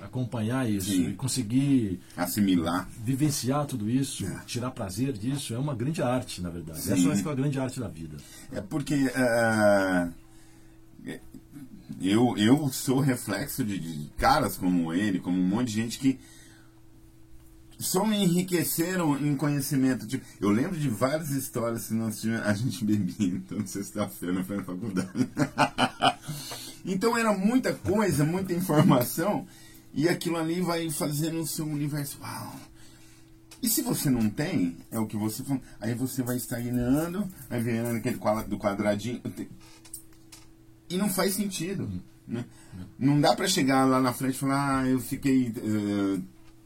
[0.03, 1.11] acompanhar isso Sim.
[1.11, 2.89] e conseguir Assimilar.
[3.05, 4.41] vivenciar tudo isso, É.
[4.47, 6.81] tirar prazer disso, é uma grande arte, na verdade.
[6.81, 6.93] Sim.
[6.93, 8.17] Essa acho que é a grande arte da vida.
[8.53, 10.11] É porque ah,
[12.01, 16.19] eu, eu sou reflexo de, de caras como ele, como um monte de gente que
[17.79, 20.07] só me enriqueceram em conhecimento.
[20.07, 24.57] Tipo, eu lembro de várias histórias que nós tínhamos, a gente bebia então sexta-feira foi
[24.57, 25.11] na faculdade.
[26.85, 29.47] então era muita coisa, muita informação,
[29.93, 32.19] e aquilo ali vai fazendo o seu universo.
[32.21, 32.55] Uau!
[33.61, 37.61] E se você não tem, é o que você falou, aí você vai estagnando, vai
[37.61, 39.21] vendo aquele do quadradinho.
[40.89, 41.91] E não faz sentido.
[42.27, 42.45] Né?
[42.99, 46.21] Não dá pra chegar lá na frente e falar, ah, eu fiquei eh,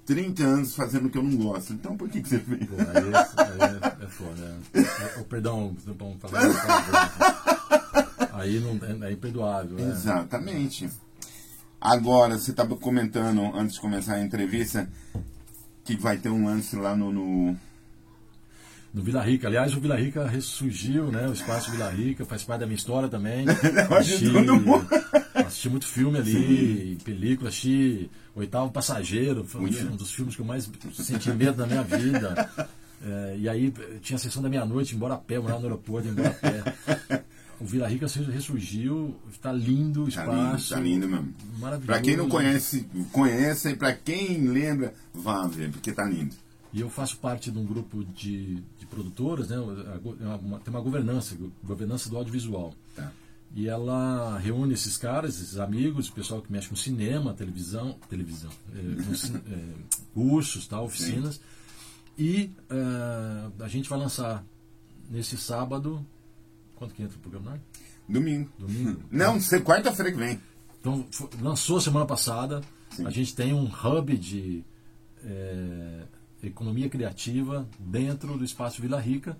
[0.04, 1.72] 30 anos fazendo o que eu não gosto.
[1.72, 2.66] Então por que, que você fez?
[2.66, 4.58] Pô, aí, é, aí é, é foda.
[5.02, 7.58] É, oh, perdão, vamos falar.
[8.42, 9.78] Aí não é, é imperdoável.
[9.78, 9.82] é.
[9.90, 10.88] Exatamente.
[11.80, 14.88] Agora, você estava comentando, antes de começar a entrevista,
[15.84, 17.10] que vai ter um lance lá no.
[17.12, 17.56] no-
[18.94, 19.48] No Vila Rica.
[19.48, 21.26] Aliás, o Vila Rica ressurgiu, né?
[21.28, 23.46] O espaço Vila Rica faz parte da minha história também.
[23.98, 24.86] Hoje todo mundo-
[25.34, 29.84] assisti muito filme ali, película, assisti Oitavo Passageiro, foi Muito.
[29.86, 32.48] um dos filmes que eu mais senti medo da minha vida.
[33.04, 35.66] É, e aí eh, tinha a sessão da meia-noite, embora a pé, eu morava no
[35.66, 37.24] aeroporto, embora a pé.
[37.62, 40.74] O Vila Rica ressurgiu, está lindo o Tá espaço.
[40.74, 41.34] lindo, tá lindo mesmo.
[41.60, 41.86] Maravilhoso.
[41.86, 46.34] Pra quem não conhece, conheça e pra quem lembra, vá ver, porque tá lindo.
[46.72, 49.56] E eu faço parte de um grupo de, de produtoras, né?
[49.56, 49.60] é
[50.44, 52.74] uma- tem uma governança, governança do audiovisual.
[52.96, 53.12] Tá.
[53.54, 58.50] E ela reúne esses caras, esses amigos, o pessoal que mexe com cinema, televisão, televisão,
[58.74, 59.64] é, é,
[60.14, 61.38] cursos, tal, oficinas.
[62.18, 64.42] E é, a gente vai lançar
[65.10, 66.04] nesse sábado.
[66.82, 67.60] Quanto que entra o programa?
[68.08, 68.50] Domingo.
[68.58, 69.00] Domingo.
[69.08, 70.40] Não, se- quarta-feira que vem.
[70.80, 71.06] Então,
[71.40, 72.60] lançou semana passada.
[72.90, 73.06] Sim.
[73.06, 74.64] A gente tem um hub de
[75.24, 76.02] é,
[76.42, 79.38] economia criativa dentro do espaço Vila Rica,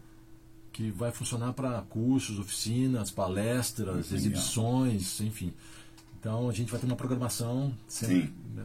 [0.72, 4.14] que vai funcionar para cursos, oficinas, palestras, legal.
[4.14, 5.52] exibições, enfim.
[6.20, 7.74] Então a gente vai ter uma programação.
[7.88, 8.32] sempre, Sim.
[8.54, 8.64] né?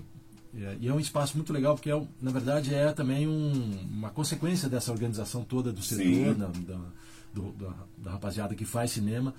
[0.53, 3.79] E é- E é um espaço muito legal, porque, é, na verdade, é também um-
[3.89, 6.33] uma consequência dessa organização toda do setor, Sim.
[6.35, 6.79] da, da,
[7.33, 9.33] do- da, da rapaziada que faz cinema.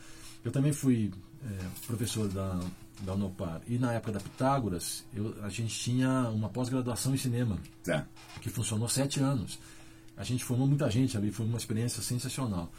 [0.45, 1.11] Eu também fui
[1.45, 2.59] é, professor da,
[3.03, 3.61] da Unopar.
[3.67, 8.07] E na época da Pitágoras, eu, a gente tinha uma pós-graduação em cinema, Tá.
[8.41, 9.59] que funcionou sete anos.
[10.17, 12.73] A gente formou muita gente ali, foi uma experiência sensacional.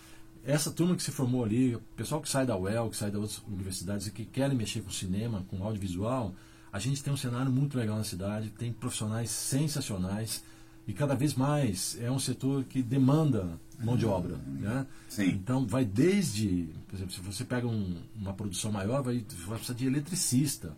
[0.43, 3.21] Essa turma que se formou ali, o pessoal que sai da UEL, que sai das
[3.21, 6.33] outras universidades e que querem mexer com cinema, com audiovisual,
[6.71, 10.43] a gente tem um cenário muito legal na cidade, tem profissionais sensacionais
[10.89, 14.37] e cada vez mais é um setor que demanda mão de obra.
[14.47, 14.85] Né?
[15.07, 15.27] Sim.
[15.29, 19.75] Então vai desde, por exemplo, se você pega um- uma produção maior, vai, vai precisar
[19.77, 20.75] de eletricista,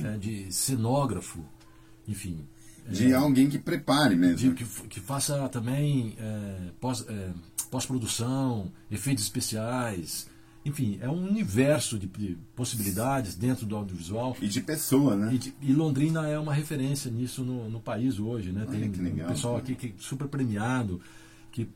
[0.00, 1.44] né, de cenógrafo,
[2.06, 2.40] enfim.
[2.88, 4.36] De alguém que prepare mesmo.
[4.36, 7.30] De- que, que faça também é, pós, é,
[7.70, 10.26] pós-produção, efeitos especiais.
[10.64, 14.36] Enfim, é um universo de, de possibilidades dentro do audiovisual.
[14.40, 15.34] E de pessoa, né?
[15.34, 18.52] E, de- e Londrina é uma referência nisso no, no país hoje.
[18.52, 18.64] Né?
[18.68, 19.64] Olha Tem que um legal, pessoal cara.
[19.64, 21.00] aqui que é super premiado,
[21.50, 21.68] que,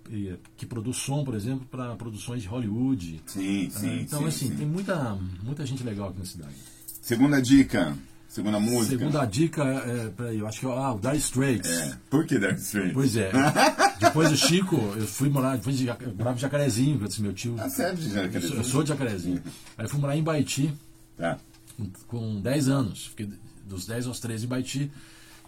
[0.57, 3.21] que produz som, por exemplo, para produções de Hollywood.
[3.27, 4.57] Sim, Ah, sim, então, sim, assim, sim.
[4.57, 6.55] tem muita, muita gente legal aqui na cidade.
[7.03, 7.97] Segunda dica.
[8.29, 8.99] Segunda música.
[8.99, 11.71] Segunda dica, é, peraí, eu acho que é ah, o Dire Straits.
[11.71, 11.99] É.
[12.11, 12.93] Por que Dark Straits?
[12.93, 13.31] Pois é.
[14.01, 17.33] depois do Chico, eu fui morar, depois de, eu morava em Jacarezinho, que esse meu
[17.33, 17.57] tio.
[17.59, 19.43] Ah, sério, já eu, sou, eu sou de Jacarezinho.
[19.79, 20.73] Aí eu fui morar em Baiti
[21.17, 21.39] Tá.
[21.77, 23.07] com, com 10 anos.
[23.07, 23.29] Fiquei
[23.67, 24.93] dos 10 aos 13 em Baiti.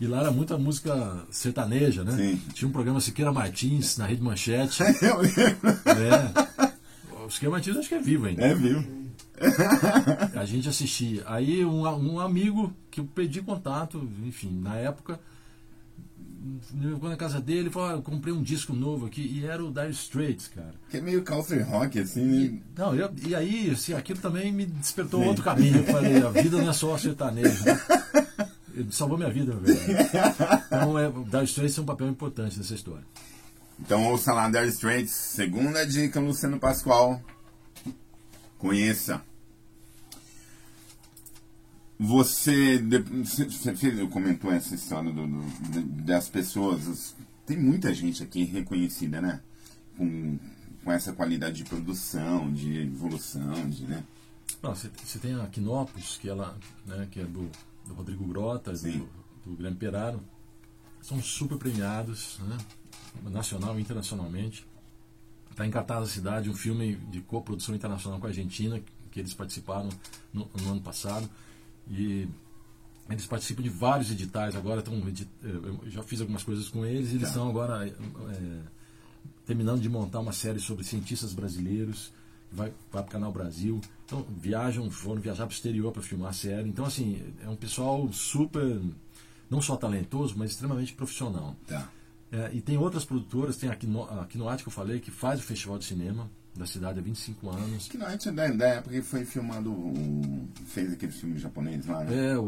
[0.00, 2.12] E lá era muita música sertaneja, né?
[2.16, 2.40] Sim.
[2.54, 4.82] Tinha um programa Siqueira Martins na Rede Manchete.
[5.02, 5.68] Eu lembro.
[5.86, 7.24] é.
[7.26, 8.42] O Siqueira Martins acho que é vivo ainda.
[8.46, 8.82] É, viu?
[10.34, 11.22] A gente assistia.
[11.26, 15.20] Aí um, um amigo que eu pedi contato, enfim, na época,
[16.72, 19.44] me levou na casa dele e falou: ah, eu comprei um disco novo aqui, e
[19.44, 20.74] era o Dire Straits, cara.
[20.90, 22.60] Que é meio country rock, assim, né?
[22.76, 25.28] Não, eu- e aí, assim, aquilo também me despertou Sim.
[25.28, 25.78] outro caminho.
[25.78, 27.64] Eu falei, a vida não é só sertanejo.
[27.64, 27.80] Né?
[28.74, 30.64] Ele salvou minha vida, na verdade.
[30.66, 33.04] Então, é, o Dire Straits tem um papel importante nessa história.
[33.80, 37.20] Então ouça lá Dire Straits, segunda dica, Luciano Pascoal.
[38.58, 39.20] Conheça.
[41.98, 42.78] Você,
[43.24, 47.16] você comentou essa história do- do- das pessoas.
[47.44, 49.40] Tem muita gente aqui reconhecida, né?
[49.96, 50.38] Com,
[50.84, 54.04] com essa qualidade de produção, de evolução, de, né?
[54.62, 56.56] Você tem a Quinopus, que, ela,
[56.86, 57.50] né, que é do,
[57.86, 58.98] do Rodrigo Grota, Sim.
[58.98, 60.20] do, do Guilherme Peraro.
[61.02, 62.58] São super premiados, né,
[63.30, 64.64] nacional e internacionalmente.
[65.50, 68.80] Está em cartaz da cidade um filme de coprodução internacional com a Argentina,
[69.10, 69.88] que eles participaram
[70.32, 71.28] no, no ano passado.
[71.90, 72.28] E
[73.08, 74.80] eles participam de vários editais agora.
[74.80, 77.10] Estão, edi- eu já fiz algumas coisas com eles.
[77.10, 77.28] e Eles Tá.
[77.28, 77.92] estão agora é,
[79.46, 82.12] terminando de montar uma série sobre cientistas brasileiros.
[82.50, 83.80] Vai, vai para o Canal Brasil.
[84.06, 86.68] Então, viajam, foram viajar para o exterior para filmar a série.
[86.68, 88.80] Então, assim, é um pessoal super,
[89.50, 91.54] não só talentoso, mas extremamente profissional.
[91.66, 91.90] Tá.
[92.32, 95.40] É, e tem outras produtoras, tem a, Quino, a Quinoate que eu falei, que faz
[95.40, 97.88] o Festival de Cinema da cidade há 25 anos.
[97.88, 102.02] Que não é da, da época que foi filmado, o- fez aquele filme japonês lá,
[102.04, 102.32] né?
[102.32, 102.42] É, o,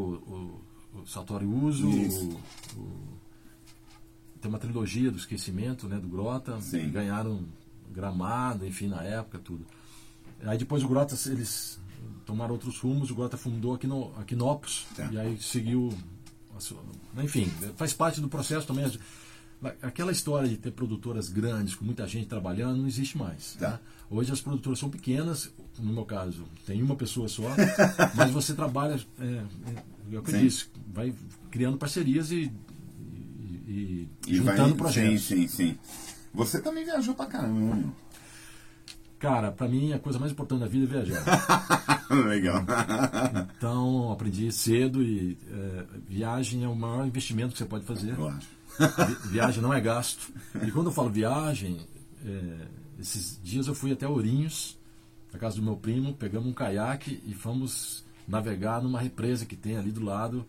[0.94, 2.40] o, o Satoru Uso, o-
[2.76, 3.20] o-
[4.40, 6.90] tem uma trilogia do esquecimento, né, do Grota, Sim.
[6.90, 7.44] ganharam
[7.92, 9.66] gramado, enfim, na época, tudo.
[10.42, 11.78] Aí depois o Grota, eles
[12.24, 15.08] tomaram outros rumos, o Grota fundou aqui no Aquinopos, Tá.
[15.12, 15.92] e aí seguiu,
[17.16, 18.90] a enfim, faz parte do processo também.
[19.82, 23.56] Aquela história de ter produtoras grandes, com muita gente trabalhando, não existe mais.
[23.58, 23.70] Tá.
[23.72, 23.78] né?
[24.08, 27.42] Hoje as produtoras são pequenas, no meu caso, tem uma pessoa só,
[28.16, 31.14] mas você trabalha, é, é, é o que eu disse, vai
[31.50, 32.50] criando parcerias e,
[33.68, 35.22] e- e E juntando vai, projetos.
[35.22, 35.78] Sim, sim, sim.
[36.34, 37.84] Você também viajou pra caramba, né?
[39.18, 42.06] Cara, pra mim a coisa mais importante da vida é viajar.
[42.26, 42.64] Legal.
[43.56, 48.18] Então aprendi cedo e é, viagem é o maior investimento que você pode fazer.
[48.18, 48.48] Eu acho.
[48.78, 50.32] Vi- viagem não é gasto.
[50.66, 51.80] E quando eu falo viagem,
[52.24, 52.66] é,
[52.98, 54.78] esses dias eu fui até Ourinhos,
[55.32, 59.76] na casa do meu primo, pegamos um caiaque e fomos navegar numa represa que tem
[59.76, 60.44] ali do lado,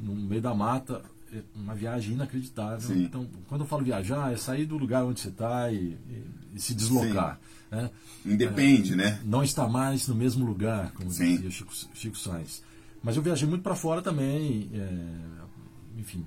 [0.00, 1.02] no meio da mata.
[1.32, 2.80] É Uma viagem inacreditável.
[2.80, 3.04] Sim.
[3.04, 5.76] Então, quando eu falo viajar, é sair do lugar onde você está e,
[6.08, 6.24] e-
[6.54, 7.38] e se deslocar.
[7.70, 7.88] Né?
[8.26, 9.20] Independe, né?
[9.24, 11.36] não está mais no mesmo lugar, como Sim.
[11.36, 12.64] dizia Chico, Chico Sainz.
[13.00, 16.26] Mas eu viajei muito para fora também, é, enfim,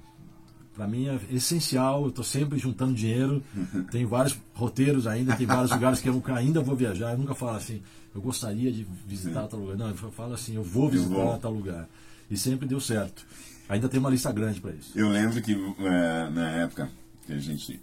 [0.76, 3.44] para mim é essencial, eu estou sempre juntando dinheiro,
[3.92, 7.58] tem vários roteiros ainda, tem vários lugares que eu ainda vou viajar, eu nunca falo
[7.58, 7.82] assim,
[8.14, 11.38] eu gostaria de visitar tal lugar, não, eu falo assim, eu vou visitar vou.
[11.38, 11.88] tal lugar.
[12.30, 13.26] E sempre deu certo.
[13.70, 14.98] Ainda tem uma lista grande para isso.
[14.98, 16.90] Eu lembro que é, na época
[17.26, 17.80] que a gente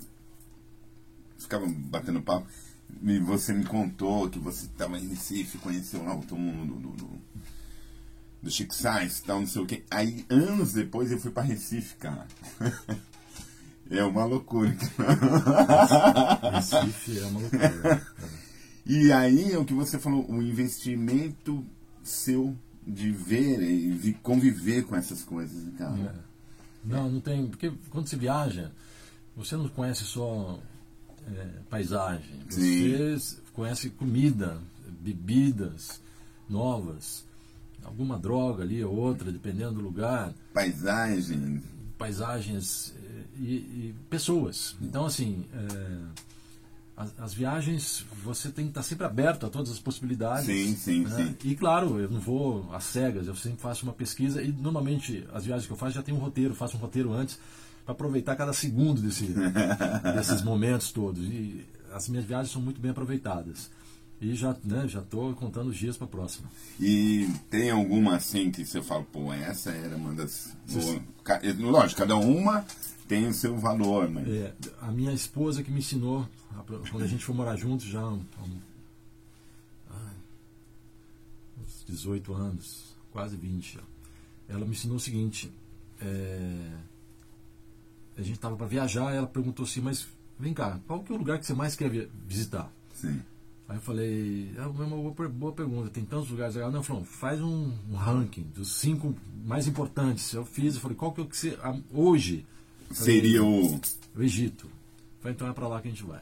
[1.38, 2.46] ficava batendo papo,
[3.02, 6.88] e você me contou que você estava em Recife, conheceu lá o túmulo do, do,
[6.96, 7.10] do,
[8.42, 9.84] do Chico Sainz e tal, não sei o quê.
[9.90, 12.26] Aí, anos depois, eu fui pra Recife, cara.
[13.92, 14.70] É uma loucura.
[16.54, 18.06] Recife é uma loucura.
[18.86, 21.66] E aí, é o que você falou, o investimento
[22.04, 25.96] seu de ver e de conviver com essas coisas, cara.
[25.96, 26.30] É.
[26.84, 27.48] Não, não tem.
[27.48, 28.70] Porque quando você viaja,
[29.36, 30.58] você não conhece só
[31.26, 32.40] é, paisagem.
[32.48, 33.16] Você
[33.52, 34.58] conhece comida,
[35.00, 36.00] bebidas
[36.48, 37.24] novas,
[37.84, 41.62] alguma droga ali ou outra, dependendo do lugar, Paisagem.
[41.98, 44.76] paisagens eh, e, e pessoas.
[44.80, 45.44] Então, assim.
[45.52, 46.30] é,
[47.00, 50.44] as, as viagens, você tem que estar sempre aberto a todas as possibilidades.
[50.44, 51.34] Sim, sim, né?
[51.40, 51.48] sim.
[51.48, 55.46] E claro, eu não vou às cegas, eu sempre faço uma pesquisa e normalmente as
[55.46, 57.38] viagens que eu faço já tem um roteiro, faço um roteiro antes
[57.86, 59.34] para aproveitar cada segundo desse,
[60.14, 61.24] desses momentos todos.
[61.24, 63.70] E as minhas viagens são muito bem aproveitadas.
[64.20, 66.50] E já né, já estou contando os dias para a próxima.
[66.78, 70.54] E tem alguma assim que você fala, pô, essa era uma das.
[70.68, 71.02] Boa-
[71.70, 72.64] Lógico, cada uma
[73.08, 74.28] tem o seu valor, mas.
[74.28, 76.28] É, a minha esposa que me ensinou,
[76.90, 78.24] quando a gente foi morar juntos já há um-
[81.60, 83.80] uns 18 anos, quase 20, já.
[84.48, 85.50] ela me ensinou o seguinte,
[86.00, 86.72] é,
[88.18, 90.06] a gente estava para viajar, ela perguntou assim, mas
[90.38, 92.70] vem cá, qual que é o lugar que você mais quer vi- visitar?
[92.94, 93.22] Sim.
[93.70, 94.96] Aí eu falei, é uma
[95.28, 96.74] boa, pergunta, tem tantos lugares legais.
[96.74, 99.14] Não, falou, faz um, um, ranking dos cinco
[99.46, 100.32] mais importantes.
[100.32, 101.56] Eu fiz, eu falei, qual que, é que
[101.92, 102.44] hoje
[102.90, 103.80] seria o...
[104.16, 104.68] o Egito.
[105.20, 106.20] Falei, então é para lá que a gente vai.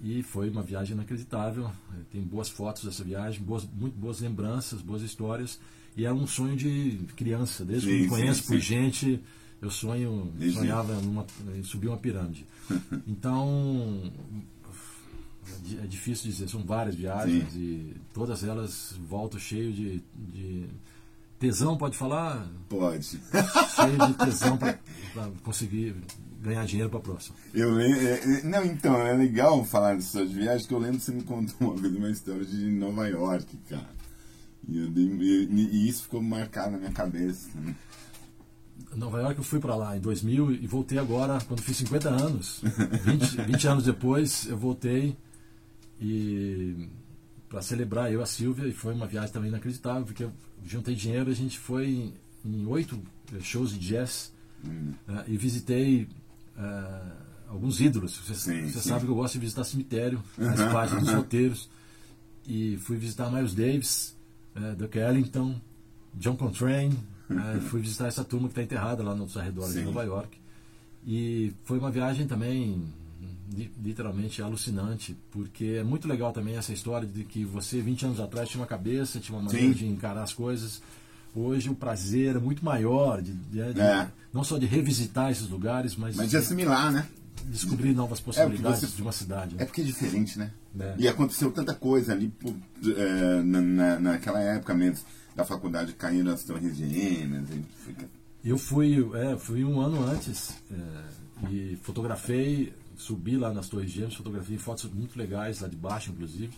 [0.00, 1.68] E foi uma viagem inacreditável.
[2.12, 5.58] Tem boas fotos dessa viagem, boas, muito boas lembranças, boas histórias.
[5.96, 8.60] E era um sonho de criança, desde sim, que eu me conheço sim, por sim.
[8.60, 9.20] gente,
[9.60, 12.46] eu sonho, sonhava numa, em subir uma pirâmide.
[13.06, 14.12] Então,
[15.82, 20.66] é difícil dizer, são várias viagens e todas elas voltam cheio de, de
[21.38, 22.48] tesão, pode falar?
[22.68, 23.06] Pode.
[23.06, 24.78] Cheio de tesão para
[25.42, 25.96] conseguir
[26.40, 27.36] ganhar dinheiro para a próxima.
[27.52, 31.04] Eu lembro, é, é, não, então, é legal falar dessas viagens, que eu lembro que
[31.04, 33.96] você me contou uma vez uma história de Nova York, cara.
[34.68, 37.48] E, eu, e isso ficou marcado na minha cabeça.
[37.54, 37.74] Né?
[38.94, 42.62] Nova York eu fui para lá em 2000 e voltei agora quando fiz 50 anos.
[43.04, 45.16] 20, 20 anos depois eu voltei
[46.00, 46.88] e
[47.48, 50.32] para celebrar eu a Silvia e foi uma viagem também inacreditável porque eu
[50.64, 52.12] juntei dinheiro a gente foi
[52.44, 53.00] em oito
[53.40, 54.32] shows de jazz
[54.64, 54.92] hum.
[55.08, 56.08] uh, e visitei
[56.56, 57.12] uh,
[57.48, 58.88] alguns ídolos você, sim, você sim.
[58.88, 61.70] sabe que eu gosto de visitar cemitério faz parte dos roteiros
[62.46, 64.16] e fui visitar Miles Davis
[64.56, 65.60] uh, Duke Ellington
[66.14, 66.94] John Coltrane
[67.30, 69.80] uh, fui visitar essa turma que está enterrada lá nos arredores sim.
[69.80, 70.36] de Nova York
[71.06, 72.92] e foi uma viagem também
[73.82, 78.48] literalmente alucinante, porque é muito legal também essa história de que você 20 anos atrás
[78.48, 79.74] tinha uma cabeça, tinha uma maneira Sim.
[79.74, 80.82] de encarar as coisas.
[81.34, 84.10] Hoje o prazer é muito maior, de, de, de é.
[84.32, 87.06] não só de revisitar esses lugares, mas, mas de assimilar, né?
[87.44, 89.54] Descobrir novas é, possibilidades é você, de uma cidade.
[89.54, 89.62] Né?
[89.62, 90.50] É porque é diferente, né?
[90.78, 90.94] É.
[90.98, 92.32] E aconteceu tanta coisa ali
[92.84, 95.04] é, na, na, naquela época mesmo
[95.34, 97.44] da faculdade caindo as torres gêmeas.
[98.42, 104.14] Eu fui, é, fui um ano antes é, e fotografei subi lá nas Torres Gêmeas,
[104.14, 106.52] fotografei fotos muito legais lá de baixo, inclusive.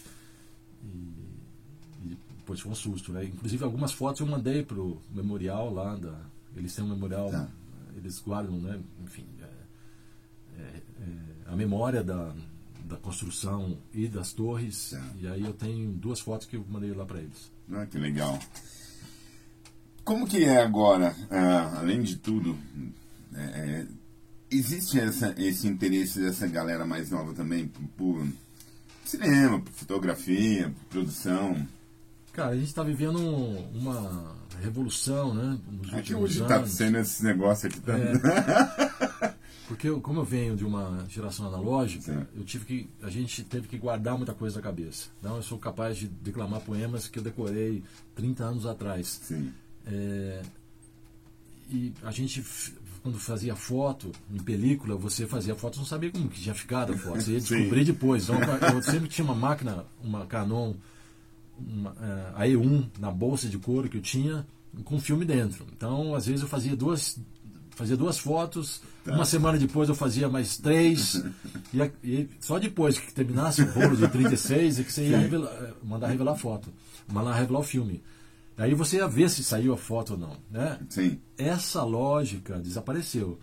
[0.83, 3.25] E, e depois foi um susto, né?
[3.25, 6.19] Inclusive algumas fotos eu mandei pro memorial lá da.
[6.57, 7.49] Eles têm um memorial, tá.
[7.97, 8.81] eles guardam, né?
[9.05, 12.35] Enfim, é, é, é, a memória da,
[12.85, 14.91] da construção e das torres.
[14.91, 15.05] Tá.
[15.21, 17.51] E aí eu tenho duas fotos que eu mandei lá para eles.
[17.73, 18.39] Ah, que legal.
[20.05, 22.57] Como que é agora, ah, além de tudo,
[23.35, 23.87] é, é
[24.51, 28.27] existe essa, esse interesse dessa galera mais nova também por, por
[29.05, 31.67] cinema, por fotografia, por produção?
[32.33, 35.59] Cara, a gente está vivendo uma revolução, né?
[35.71, 38.13] Nos Aqui hoje está sendo esse negócio aqui também.
[38.13, 39.35] É,
[39.67, 42.27] porque como eu venho de uma geração analógica, Sim.
[42.37, 45.09] eu tive que a gente teve que guardar muita coisa na cabeça.
[45.19, 47.83] Então eu sou capaz de declamar poemas que eu decorei
[48.15, 49.21] 30 anos atrás.
[49.23, 49.53] Sim.
[49.87, 50.43] É,
[51.71, 52.43] e a gente
[53.03, 56.97] quando fazia foto em película, você fazia foto, não sabia como que tinha ficado a
[56.97, 57.21] foto.
[57.21, 58.25] Você ia descobrir depois.
[58.25, 58.39] Então,
[58.75, 60.75] eu sempre tinha uma máquina, uma Canon,
[61.59, 64.47] uma, uh, a E1 na bolsa de couro que eu tinha,
[64.85, 65.67] com filme dentro.
[65.77, 67.19] Então, às vezes eu fazia duas,
[67.71, 69.13] fazia duas fotos, tá.
[69.13, 71.23] uma semana depois eu fazia mais três,
[71.73, 75.51] e, e, só depois que terminasse o rolo de 36 é que você ia revelar,
[75.51, 76.73] eh, mandar revelar a foto,
[77.07, 78.03] mandar revelar o filme.
[78.59, 80.37] Aí você ia ver se saiu a foto ou não.
[80.51, 80.81] Né?
[80.91, 81.21] Sim.
[81.39, 83.39] Essa lógica desapareceu.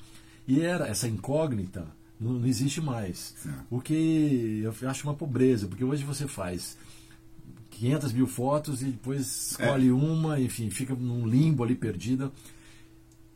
[0.45, 1.87] E era essa incógnita
[2.19, 3.33] não, não existe mais.
[3.37, 3.53] Sim.
[3.69, 6.77] O que eu acho uma pobreza, porque hoje você faz
[7.71, 9.93] 500 mil fotos e depois escolhe é.
[9.93, 12.31] uma, enfim, fica num limbo ali perdida.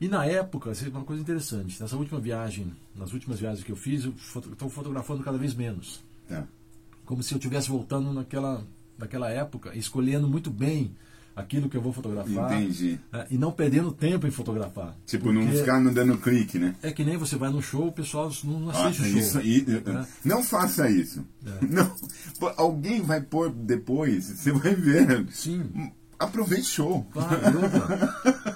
[0.01, 3.75] E na época, é uma coisa interessante, nessa última viagem, nas últimas viagens que eu
[3.75, 4.13] fiz, eu
[4.51, 6.01] estou fotografando cada vez menos.
[6.29, 6.43] É.
[7.05, 8.65] Como se eu estivesse voltando naquela,
[8.97, 10.95] naquela época, escolhendo muito bem
[11.39, 12.53] aquilo que eu vou fotografar.
[12.53, 12.99] Entendi.
[13.13, 14.95] É, e não perdendo tempo em fotografar.
[15.05, 16.75] Tipo, não ficar não dando clique, né?
[16.81, 19.19] É que nem você vai no show, o pessoal não assiste ah, o show.
[19.19, 20.07] Isso, e, é.
[20.23, 21.25] Não faça isso.
[21.45, 21.65] É.
[21.69, 21.91] Não,
[22.57, 25.27] alguém vai pôr depois, você vai ver.
[25.31, 25.91] Sim.
[26.17, 27.07] Aproveite o show.
[27.11, 27.29] Claro,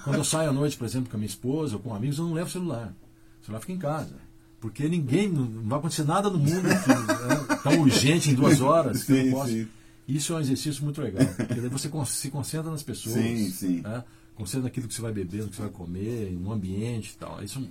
[0.04, 2.26] Quando eu saio à noite, por exemplo, com a minha esposa ou com amigos, eu
[2.26, 2.94] não levo celular.
[3.42, 4.16] O celular fica em casa.
[4.60, 9.02] Porque ninguém, não vai acontecer nada no mundo que, é tão urgente em duas horas
[9.02, 9.52] sim, que eu não posso.
[9.52, 9.68] Sim.
[10.08, 11.26] Isso é um exercício muito legal.
[11.26, 13.16] Porque daí você se concentra nas pessoas.
[13.16, 13.82] Sim, sim.
[13.82, 14.04] Né?
[14.36, 17.44] Concentra naquilo que você vai beber, no que você vai comer, no ambiente e tal.
[17.44, 17.68] Isso,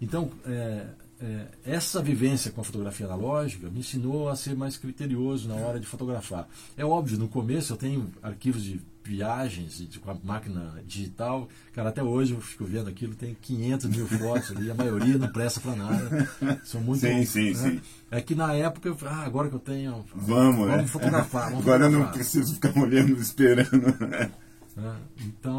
[0.00, 0.86] então, é,
[1.20, 5.80] é, essa vivência com a fotografia analógica me ensinou a ser mais criterioso na hora
[5.80, 6.48] de fotografar.
[6.76, 11.48] É óbvio, no começo eu tenho arquivos de viagens de, com a máquina digital.
[11.72, 15.28] Cara, até hoje eu fico vendo aquilo, tem 500 mil fotos ali, a maioria não
[15.28, 16.28] presta para nada.
[16.62, 17.00] São muito.
[17.00, 17.54] Sim, sim, né?
[17.54, 17.80] sim.
[18.10, 20.04] É que na época, eu, ah, agora que eu tenho.
[20.14, 20.86] Vamos, vamos é.
[20.86, 21.50] fotografar.
[21.50, 21.92] Vamos agora fotografar.
[21.92, 24.06] eu não preciso ficar olhando, esperando.
[24.06, 24.30] Né?
[24.78, 25.57] É, então,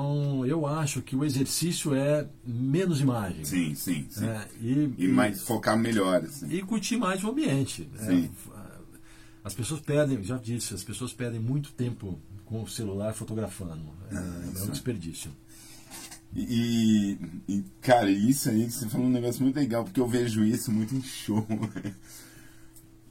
[0.60, 3.46] eu acho que o exercício é menos imagem.
[3.46, 4.06] Sim, sim.
[4.10, 4.26] sim.
[4.26, 6.24] É, e, e, mais focar melhor.
[6.24, 6.48] Assim.
[6.50, 7.90] E curtir mais o ambiente.
[7.98, 8.30] Sim.
[9.44, 13.94] As pessoas perdem, já disse, as pessoas perdem muito tempo com o celular fotografando.
[14.12, 15.32] É, é um desperdício.
[16.36, 20.72] E, e, cara, isso aí, você falou um negócio muito legal, porque eu vejo isso
[20.72, 21.46] muito em show.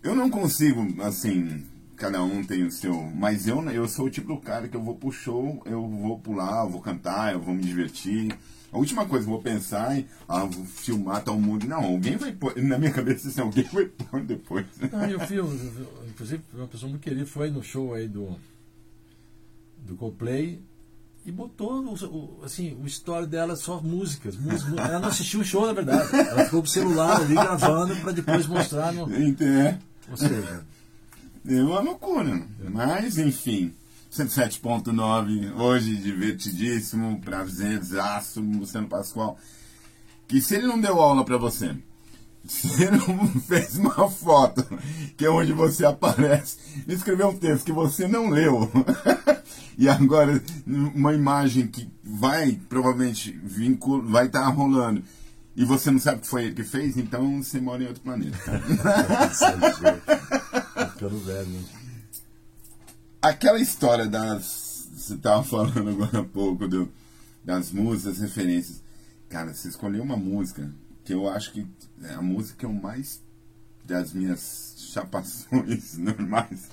[0.01, 1.65] Eu não consigo, assim,
[1.99, 2.95] cada um tem o seu.
[3.15, 6.19] Mas eu, eu sou o tipo do cara que eu vou pro show, eu vou
[6.19, 8.35] pular, eu vou cantar, eu vou me divertir.
[8.73, 11.67] A última coisa que eu vou pensar é, ah, vou filmar tal mundo.
[11.67, 12.55] Não, alguém vai pôr.
[12.63, 14.67] Na minha cabeça, assim, alguém vai pôr depois.
[14.93, 15.53] Ah, eu filmo,
[16.07, 18.37] inclusive, uma pessoa muito querida foi no show aí do.
[19.79, 20.61] do Coldplay
[21.27, 24.79] e botou o, o, assim, o story dela só músicas, músicas.
[24.79, 26.09] Ela não assistiu o show, na verdade.
[26.15, 29.13] Ela ficou com o celular ali gravando para depois mostrar no.
[29.13, 29.79] É.
[30.11, 30.65] Ou seja.
[31.49, 32.43] É uma loucura.
[32.71, 33.75] Mas, enfim.
[34.13, 39.39] 107.9, hoje divertidíssimo, prazerzaço, Luciano Pascoal.
[40.27, 41.77] Que se ele não deu aula para você,
[42.45, 44.67] se ele não fez uma foto,
[45.17, 46.57] que é onde você aparece,
[46.89, 48.71] escreveu um texto que você não leu,
[49.77, 55.03] e agora uma imagem que vai provavelmente vincul, vai estar tá rolando
[55.59, 58.39] e você não sabe que foi ele que fez, então você mora em outro planeta.
[60.99, 61.65] Ficando velho, né?
[63.23, 64.89] Aquela história das.
[64.97, 66.91] Você estava falando agora há pouco do,
[67.45, 68.83] das músicas, referências.
[69.29, 70.69] Cara, você escolheu uma música
[71.05, 71.65] que eu acho que
[72.03, 73.23] é a música que eu mais.
[73.85, 76.69] das minhas chapações normais.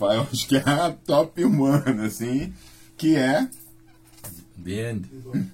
[0.00, 2.54] Eu acho que é a top humana, assim,
[2.96, 3.50] que é.
[4.62, 5.08] The End.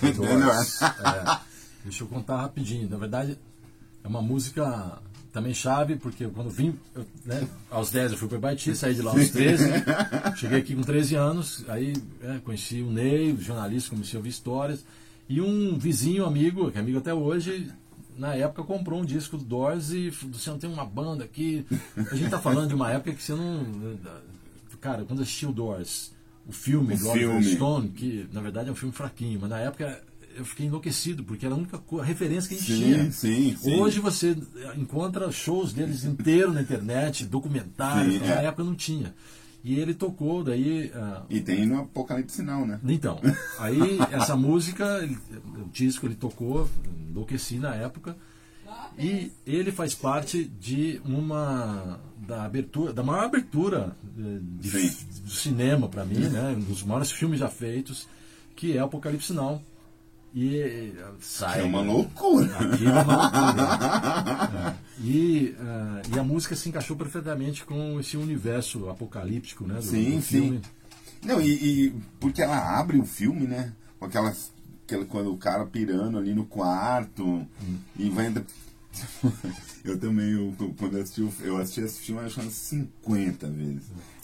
[0.00, 0.82] The Doors.
[0.82, 1.40] é.
[1.82, 2.88] Deixa eu contar rapidinho.
[2.88, 3.36] Na verdade,
[4.04, 8.38] é uma música também chave, porque quando vim, eu, né, aos 10 eu fui para
[8.38, 9.64] Baiti, saí de lá aos 13,
[10.36, 14.30] cheguei aqui com 13 anos, aí é, conheci o Ney, o jornalista, comecei a ouvir
[14.30, 14.84] histórias,
[15.28, 17.70] e um vizinho amigo, que é amigo até hoje,
[18.20, 21.64] na época comprou um disco do Doors e você não tem uma banda aqui.
[21.96, 23.64] A gente tá falando de uma época que você não.
[24.78, 26.12] Cara, quando assistiu o Doors,
[26.46, 27.44] o filme, o filme.
[27.44, 30.02] Stone, que na verdade é um filme fraquinho, mas na época
[30.40, 33.12] eu fiquei enlouquecido, porque era a única referência que a gente sim, tinha.
[33.12, 33.80] Sim, sim.
[33.80, 34.36] Hoje você
[34.76, 38.46] encontra shows deles inteiro na internet, documentários, sim, na é.
[38.46, 39.14] época não tinha.
[39.62, 40.86] E ele tocou, daí.
[40.86, 42.80] Uh, e tem no Apocalipse Sinal, né?
[42.82, 43.20] Então,
[43.58, 45.06] aí essa música,
[45.62, 46.68] o disco ele tocou,
[47.10, 48.16] enlouqueci na época.
[48.98, 54.70] E ele faz parte de uma da abertura, da maior abertura eh, de,
[55.22, 56.54] do cinema para mim, né?
[56.56, 58.08] Um dos maiores filmes já feitos,
[58.56, 59.62] que é Apocalipse Now.
[60.34, 61.60] E sai.
[61.60, 62.56] é uma loucura.
[62.56, 64.76] Aquilo é uma loucura.
[64.76, 64.90] é.
[65.02, 69.74] E, uh, e a música se encaixou perfeitamente com esse universo apocalíptico, né?
[69.74, 70.60] Do, sim, do sim.
[71.24, 73.72] Não, e, e, porque ela abre o filme, né?
[73.98, 74.52] Com aquelas.
[74.84, 77.46] Aquela, quando o cara pirando ali no quarto hum.
[77.96, 78.32] e vai
[79.82, 83.82] Eu também, eu, quando eu assisti, eu assisti esse filme acho umas 50 vezes.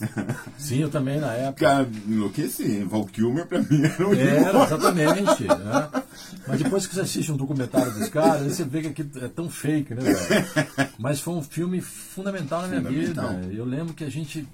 [0.58, 1.64] Sim, eu também na época.
[1.64, 2.84] Cara, enlouqueci.
[2.84, 5.44] Val Kilmer pra mim era o Era, exatamente.
[5.48, 6.02] Né?
[6.46, 9.48] Mas depois que você assiste um documentário dos caras, você vê que aquilo é tão
[9.48, 10.90] fake, né, velho?
[10.98, 13.40] Mas foi um filme fundamental na minha fundamental.
[13.40, 13.54] vida.
[13.54, 14.46] Eu lembro que a gente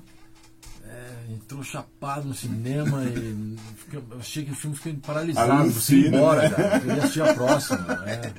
[0.84, 3.56] é, entrou chapado no cinema e
[3.92, 6.50] eu achei que o filme ficou paralisado, você ir embora, né?
[6.50, 6.82] cara.
[6.84, 7.78] Eu ia assistir a próxima.
[7.78, 8.32] Né?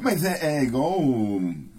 [0.00, 1.00] Mas é, é igual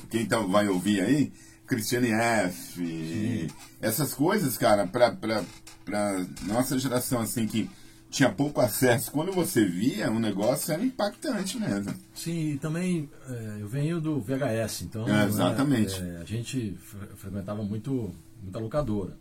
[0.10, 1.32] quem tá, vai ouvir aí,
[1.66, 3.48] Christiane F.
[3.82, 5.44] Essas coisas, cara, pra, pra,
[5.86, 7.70] pra nossa geração, assim, que
[8.10, 11.94] tinha pouco acesso, quando você via, o negócio era impactante mesmo.
[12.16, 15.08] Sim, e também é, eu venho do VHS, então.
[15.08, 16.02] É, exatamente.
[16.02, 16.78] É, a gente
[17.18, 19.18] frequentava muito, muita locadora.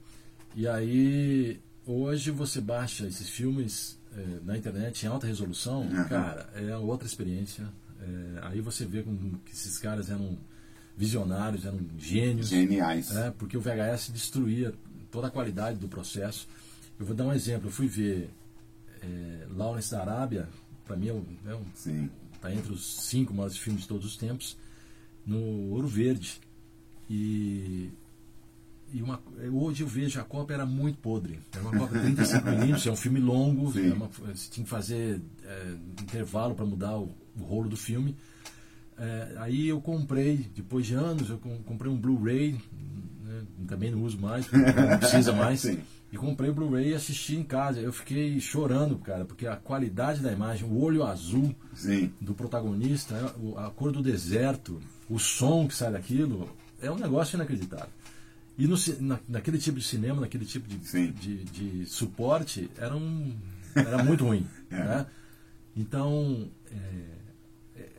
[0.55, 6.05] E aí, hoje você baixa esses filmes é, na internet em alta resolução, uhum.
[6.05, 7.66] cara, é outra experiência
[8.01, 10.36] é, aí você vê como que esses caras eram
[10.97, 12.49] visionários, eram gênios.
[12.49, 13.14] Geniais.
[13.14, 14.72] É, porque o VHS destruía
[15.11, 16.49] toda a qualidade do processo.
[16.99, 17.68] Eu vou dar um exemplo.
[17.68, 18.30] Eu fui ver
[19.03, 20.49] é, Lawrence da Arábia,
[20.84, 22.09] para mim é, um, é um,
[22.40, 24.57] tá entre os cinco maiores filmes de todos os tempos,
[25.26, 26.40] no Ouro Verde.
[27.09, 27.90] E,
[28.93, 29.20] e uma,
[29.53, 31.39] hoje eu vejo a cópia era muito podre.
[31.53, 35.20] Era uma cópia de 35mm, é um filme longo, é uma, você tinha que fazer
[35.45, 35.70] é,
[36.01, 38.16] intervalo para mudar o, o rolo do filme.
[38.99, 42.53] É, aí eu comprei, depois de anos, eu comprei um Blu-ray,
[43.24, 45.64] né, também não uso mais, não precisa mais.
[45.64, 47.80] e comprei o Blu-ray e assisti em casa.
[47.80, 52.11] Eu fiquei chorando, cara, porque a qualidade da imagem, o olho azul Sim.
[52.20, 54.80] do protagonista, a cor do deserto,
[55.11, 56.49] o som que sai daquilo,
[56.80, 57.91] é um negócio inacreditável.
[58.59, 60.78] E no, na, naquele tipo de cinema, naquele tipo de,
[61.12, 63.34] de, de, suporte, era, um,
[63.74, 64.46] era muito ruim.
[64.70, 64.76] é.
[64.76, 65.07] né?
[65.76, 67.16] Então, é,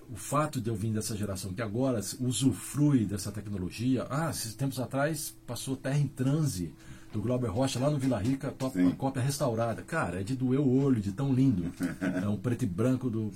[0.09, 4.79] o fato de eu vir dessa geração que agora usufrui dessa tecnologia, ah, esses tempos
[4.79, 6.71] atrás passou Terra em Transe
[7.11, 9.81] do Glauber Rocha lá no Vila Rica, top, uma cópia restaurada.
[9.81, 11.71] Cara, é de doer o olho, de tão lindo.
[12.23, 13.31] é um preto e branco do,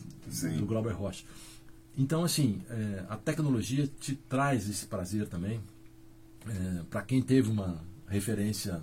[0.57, 1.23] do Glauber Rocha.
[1.97, 5.59] Então, assim, é, a tecnologia te traz esse prazer também.
[6.47, 8.81] É, Para quem teve uma referência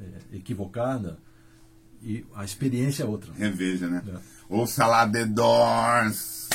[0.00, 1.18] é, equivocada,
[2.02, 3.32] e a experiência é outra.
[3.34, 4.02] Reveja, né?
[4.08, 4.18] É.
[4.48, 6.48] Ouça lá The Doors.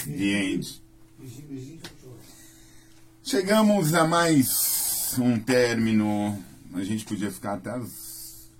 [3.23, 6.43] Chegamos a mais um término.
[6.73, 8.51] A gente podia ficar até as.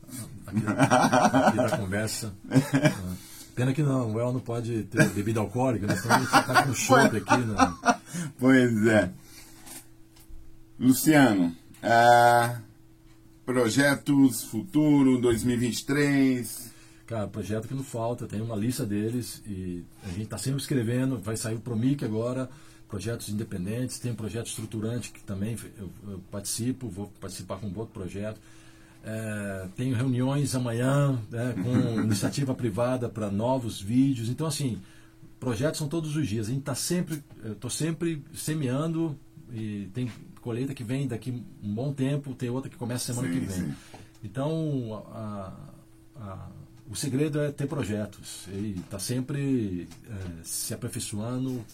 [0.48, 2.34] Aqui, aqui da conversa.
[3.54, 5.96] Pena que não, o El não pode ter bebida alcoólica, né?
[5.96, 7.38] Senão a gente tá com chope aqui.
[7.38, 7.56] Né?
[8.40, 9.12] Pois é.
[10.80, 12.62] Luciano, uh,
[13.44, 16.72] projetos futuro 2023.
[17.08, 21.18] Cara, projeto que não falta, tem uma lista deles e a gente está sempre escrevendo,
[21.18, 22.48] vai sair o Promic agora,
[22.88, 27.74] projetos independentes, tem um projeto estruturante que também eu, eu participo, vou participar com um
[27.76, 28.40] outro projeto.
[29.04, 34.30] É, tenho reuniões amanhã né, com iniciativa privada para novos vídeos.
[34.30, 34.80] Então, assim,
[35.40, 36.48] projetos são todos os dias.
[36.48, 39.18] A gente está sempre, estou sempre semeando
[39.52, 40.12] e tem
[40.48, 43.68] colheita que vem daqui um bom tempo, tem outra que começa semana sim, que vem.
[43.68, 43.76] Sim.
[44.24, 45.54] Então, a,
[46.16, 46.50] a,
[46.90, 51.66] o segredo é ter projetos e está sempre é, se aperfeiçoando.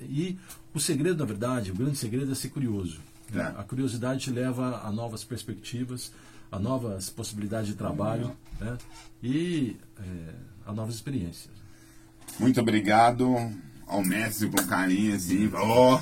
[0.00, 0.38] E
[0.72, 2.98] o segredo, na verdade, o grande segredo é ser curioso.
[3.34, 3.40] É.
[3.40, 6.10] A curiosidade te leva a novas perspectivas
[6.50, 8.78] a novas possibilidades de trabalho né?
[9.20, 11.52] e é, a novas experiências.
[12.38, 13.34] Muito obrigado
[13.86, 16.00] ao mestre com carinho, assim, oh,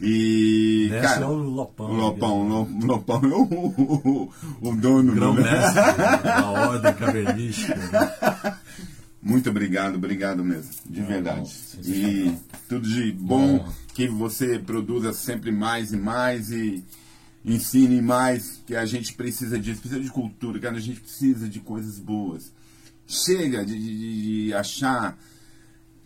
[0.00, 0.88] e...
[0.90, 1.90] Mestre cara, é o Lopão.
[1.90, 5.14] O Lopão, o Lopão é o, o, o dono.
[5.14, 5.74] Grão-mestre
[6.24, 7.74] da ordem cavernística.
[7.76, 8.56] Né?
[9.22, 11.52] Muito obrigado, obrigado mesmo, de verdade.
[11.84, 12.34] e
[12.68, 16.82] tudo de bom, bom, que você produza sempre mais e mais e
[17.44, 21.60] ensine mais, que a gente precisa disso, precisa de cultura, cara, a gente precisa de
[21.60, 22.50] coisas boas.
[23.06, 25.18] Chega de, de, de achar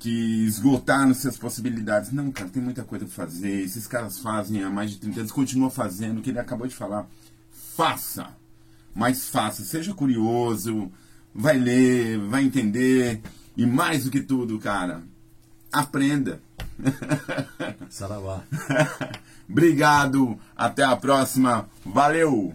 [0.04, 2.12] que esgotar nas suas possibilidades.
[2.12, 3.62] Não, cara, tem muita coisa para fazer.
[3.62, 6.74] Esses caras fazem há mais de 30 anos, continuam fazendo o que ele acabou de
[6.74, 7.06] falar.
[7.74, 8.28] Faça,
[8.94, 10.92] mas faça, seja curioso,
[11.34, 13.22] vai ler, vai entender.
[13.56, 15.02] E mais do que tudo, cara,
[15.72, 16.38] aprenda.
[17.88, 18.42] Saravá.
[19.48, 21.66] Obrigado, até a próxima.
[21.82, 22.54] Valeu!